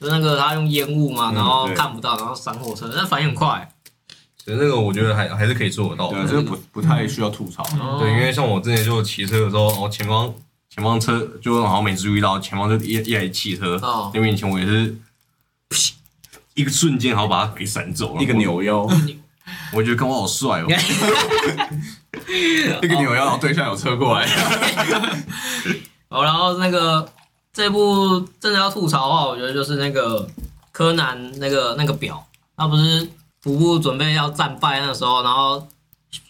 [0.00, 3.70] 就是那个他用烟雾嘛，嗯然后对看不到，然后闪火车，但反应很快。
[4.38, 6.26] 其实那个我觉得还还是可以做得到对。
[6.26, 7.62] 这个不不太需要吐槽。
[7.78, 10.32] 哦对，因为像我之前就骑车的时候，然后前方
[10.70, 14.96] 前方车就好像没注意到，前方就一一台汽车哦在面前，我也是
[16.54, 18.22] 一个瞬间，然后把他给闪走了。
[18.22, 18.88] 一个，扭腰，
[19.72, 20.66] 我觉得跟我好帅哦。
[22.82, 24.26] 一个扭腰，然后对象有车过来。
[26.08, 27.06] 哦，然后那个
[27.52, 30.28] 这部真的要吐槽的话，我觉得就是那个
[30.72, 32.24] 柯南那个那个表，
[32.56, 33.08] 他不是
[33.42, 35.66] 服部准备要战败那时候，然后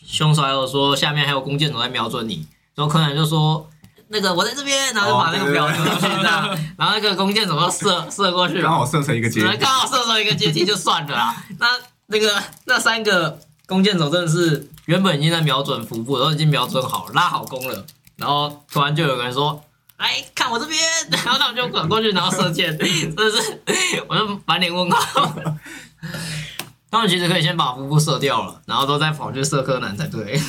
[0.06, 3.68] 凶手还有说下面还有弓箭手在瞄准你，然后柯南就说。
[4.09, 11.34] 那个我在这边，然后就把那个表丢出去，这样，然后那个弓箭手就射射过去，刚好射成一个阶梯刚好射成一个阶梯就算了啦。
[11.59, 11.66] 那
[12.07, 17.84] 那个那三个弓箭手真的是原本已经在瞄准腹部，都已经瞄准好拉好弓了，
[18.16, 19.62] 然后突然就有个人说
[19.98, 20.78] ：“来看我这边。”
[21.11, 23.61] 然后他们就转过去，然后射箭， 真的是
[24.07, 25.34] 我就满脸问号。
[26.90, 30.40] 他们其实可以先把腹部射掉了，然后都再跑去射柯南才对。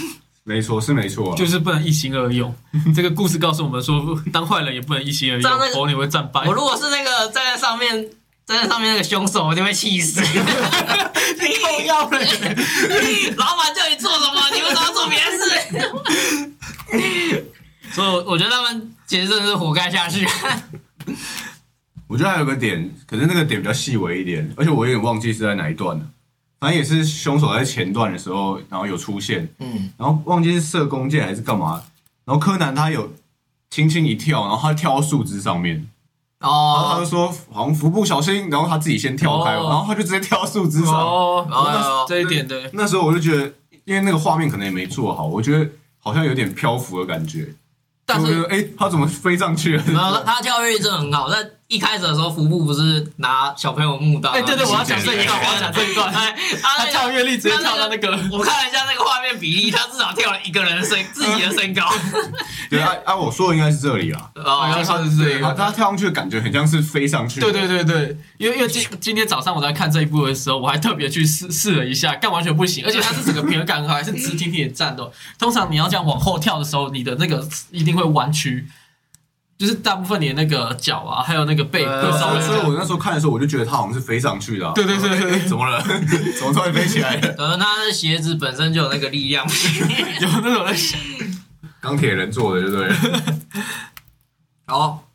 [0.47, 1.35] 没错，是没错啊。
[1.35, 2.55] 就是不能一心二用。
[2.95, 6.53] 这个故事告诉我们说，当坏人也不能一心二用，否则你会战败我。
[6.53, 7.89] 如果是那个站在上面
[8.45, 10.21] 站在上面那个凶手，我一定会气死。
[10.21, 12.19] 你要嘞，
[13.37, 15.25] 老板叫你做什么，你为什么要做别的
[17.41, 17.51] 事？
[17.91, 20.27] 所以我觉得他们其实真的是活该下去。
[22.07, 26.05] 我觉得还有个点，可是那个点比较细微一点，而且我有点忘记是在哪一段了。
[26.65, 31.79] 反正也是凶手在前段的时候，然后有出现，嗯，然后忘记是射弓箭还是干嘛，
[32.25, 33.07] 然后柯南他有
[33.69, 35.87] 轻轻一跳，然后他跳到树枝上面，
[36.39, 40.95] 然后他就哦，说好像腹部小心，然后他自己先跳开，哦然后他就直接跳到树枝上。
[40.95, 43.53] 哦，哦这一点对，那时候我就觉得，
[43.83, 47.47] 因为那个画面可能也没做好，我觉得好像有点漂浮的感觉。
[48.07, 49.83] 但就是觉得，哎、他怎么飞上去了？
[49.87, 51.29] 然后他跳跃力真的很好。
[51.29, 51.37] 在
[51.67, 54.29] 一开始的时候，服部不是拿小朋友木刀？
[54.29, 56.13] 哎，对对，我要讲这一段，我要讲这一段。
[56.13, 61.91] 哎，他跳跃力直接跳到那个，我看了一下那个画面比例，他至少跳了一个人的身自己的身高。
[62.69, 64.29] 对啊啊，我说的应该是这里啊。
[64.35, 65.55] 好像哦，是这他个。
[65.55, 67.39] 他跳上去的感觉很像是飞上去。
[67.39, 75.11] 对对对对，因为因为今今天早上我在看这一部的时候，我还特别去试试了一下，但完全不行，而且它是整个平衡感很好，还是直挺挺的站的。
[75.39, 78.67] 通常你要这样往后跳的时候，你的那个一定会弯曲，
[79.57, 84.73] 就是大部分你的那个脚啊，还有那个背呃会稍微所以，我那时候看的时候，我就觉得他好像是飞上去的、啊。
[84.75, 85.81] 对对对对怎么了？
[86.37, 87.33] 怎么突然飞起来了？
[87.37, 89.45] 可能他的鞋子本身就有那个力量。
[90.19, 90.99] 有那种在想，
[91.79, 92.91] 钢铁人做的，对不对？
[94.67, 95.05] 好，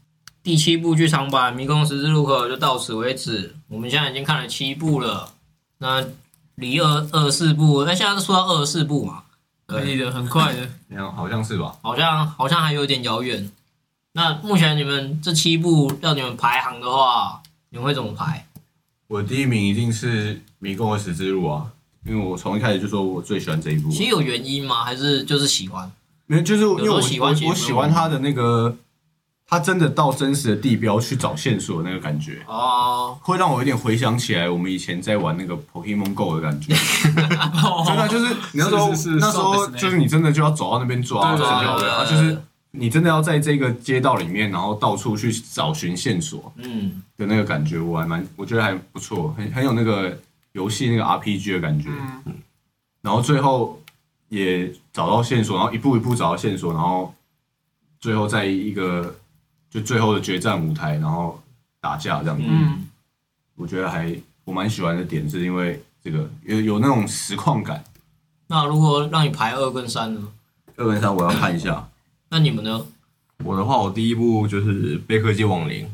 [0.42, 3.56] 第七部剧场版《迷宫十字路口》就到此为止。
[3.68, 5.34] 我们现在已经看了七部了，
[5.78, 6.02] 那
[6.54, 9.22] 离二二十四部，那现在是说到二十四部嘛？
[9.66, 10.68] 可以的，很快的。
[10.88, 11.74] 没有好像是吧？
[11.82, 13.50] 好像好像还有点遥远。
[14.13, 18.47] 那目前你们这七部要你们排行的话，你们会怎么排？
[19.07, 21.65] 我第一名一定是《迷宫的十字路》啊，
[22.05, 23.91] 因为我从一开始就说我最喜欢这一部。
[23.91, 24.83] 其实有原因吗？
[24.83, 25.91] 还是就是喜欢？
[26.27, 28.75] 没有，就是因为我有时候喜欢其实我我喜欢他的那个，
[29.47, 36.73] 他真的到真实的地标去找线索的那个感觉，哦，会让我有点回想起来我们以前在玩那个 Pokemon Go 的感觉。
[37.85, 42.41] 真的就是你那时候是是是那时候そうですね就是你真的就要走到那边抓，对对然后对对然后就是
[42.72, 50.16] 你真的要在这个街道里面，然后到处去找寻线索嗯，的那个感觉，我还蛮我觉得还不错，很很有那个
[50.52, 51.88] 游戏那个 RPG 的感觉。
[52.26, 52.34] 嗯，
[53.02, 53.80] 然后最后
[54.28, 57.12] 也找到线索，然后一步一步找到线索，然后
[57.98, 59.16] 最后在一个
[59.68, 61.42] 就最后的决战舞台，然后
[61.80, 62.44] 打架这样子。
[62.46, 62.86] 嗯
[63.56, 67.84] 我觉得还我蛮喜欢的点，是因为这个有有那种实况感。
[68.46, 70.28] 那如果让你排二跟三呢？
[70.76, 71.86] 二跟三我要看一下，
[72.30, 72.86] 那你们呢？
[73.44, 75.86] 我的话，我第一部就是《贝克街亡灵》，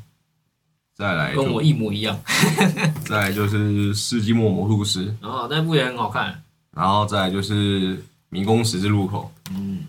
[0.94, 2.18] 再来跟我一模一样。
[3.06, 6.42] 再来就是《世纪末魔术师》，然后那部也很好看。
[6.72, 7.96] 然后再来就是
[8.28, 9.86] 《迷宫十字路口嗯，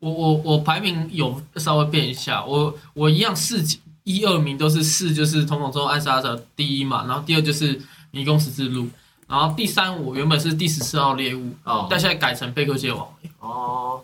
[0.00, 7.80] 我我我排名有稍微变一下，我我一样四几一二名都是四，就是瞳孔中暗杀者第一嘛，然后第二就是
[8.10, 8.88] 迷宫十字路，
[9.28, 14.00] 然后第三我原本是第十四号猎物，哦但现在改成贝克街亡灵，哦，》。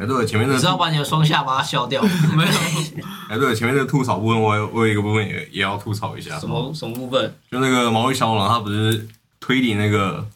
[0.00, 2.00] 哎，对，前面的你是要把你的双下巴削掉？
[2.34, 2.50] 没有，
[3.28, 6.40] 哎，对，前面的吐槽部分，我有我有一个部分也也要吐槽一下。
[6.40, 7.34] 什么什么部分？
[7.50, 9.06] 就那个毛利小五郎，他不是
[9.38, 10.26] 推理那个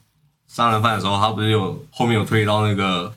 [0.46, 3.10] 杀人犯的时候，他不是有后面有推理到那个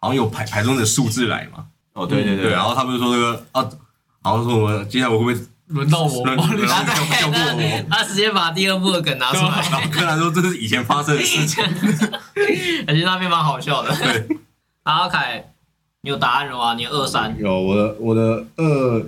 [0.00, 3.64] 好像有排排中的数字来嘛，哦，对对对，然后他不是说那个啊，
[4.22, 6.26] 好像说我们接下来我会不会轮到我，
[7.88, 11.62] 他直接把第二部的梗拿出来，然后柯南说这是以前发生的事情，
[12.88, 13.94] 而且那边蛮好笑的。
[13.94, 14.36] 对，
[14.82, 15.51] 阿凯，
[16.04, 16.74] 你有答案了吗？
[16.74, 19.06] 你二三，有我的我的二，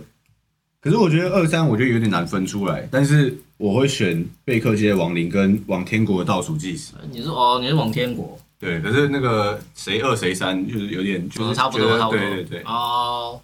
[0.81, 6.93] 可是我觉得二三我觉得有点难分出来，但是我会选贝克街的亡灵跟往天国的倒数计时。
[7.11, 12.21] 你是哦，你是往天国，对，可是那个谁二谁三就是有点就是差不多差不多。
[12.21, 13.41] 对对对，哦，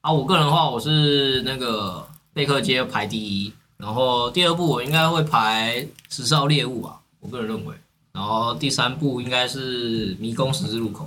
[0.00, 7.74] 啊，我个人的话，我是那个贝克街排第一，然后第二部我应该会排《十少猎物》吧，我个人认为，
[8.14, 11.04] 然后第三部应该是《迷宫十字路口》，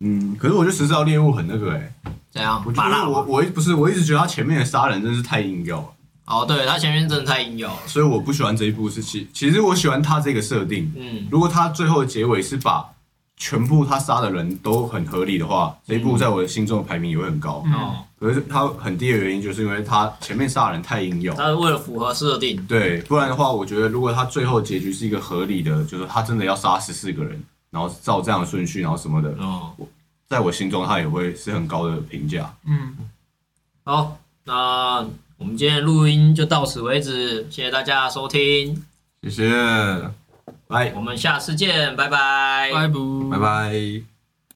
[0.00, 1.92] 嗯，可是我觉得十四号猎物很那个哎、
[2.30, 2.62] 怎样？
[2.66, 3.04] 我觉拔辣吗？
[3.04, 5.86] 得我我一不是我一直觉得他前面的杀人真是太硬要了，
[6.26, 12.84] 哦，对他前面真的太硬要了，所以我不喜欢这一部是其其实我喜欢他这个设定，嗯，如果他最后的结尾是把
[13.36, 17.62] 全部他杀的人都很合理的话，这一部在我的心中的排名也会很高。
[17.66, 17.72] 嗯。
[17.72, 21.32] 哦，可是他很低的原因，就是因为他前面杀人太硬要。
[21.34, 27.40] 他是为了符合设定，对，不然的话，我觉得如果他最后结局是一个合理的，就是他真的要杀十四个人，
[27.70, 29.34] 然后照这样的顺序，然后什么的，
[29.76, 29.88] 我，
[30.26, 32.54] 在我心中他也会是很高的评价。
[32.64, 32.96] 嗯，
[33.84, 35.06] 好，那
[35.36, 38.82] 我们今天的录音就到此为止，谢谢大家收听，
[39.22, 40.10] 谢谢，
[40.66, 40.92] 拜。
[40.94, 42.94] 我们下次见，拜拜，拜拜
[43.30, 44.07] 拜拜。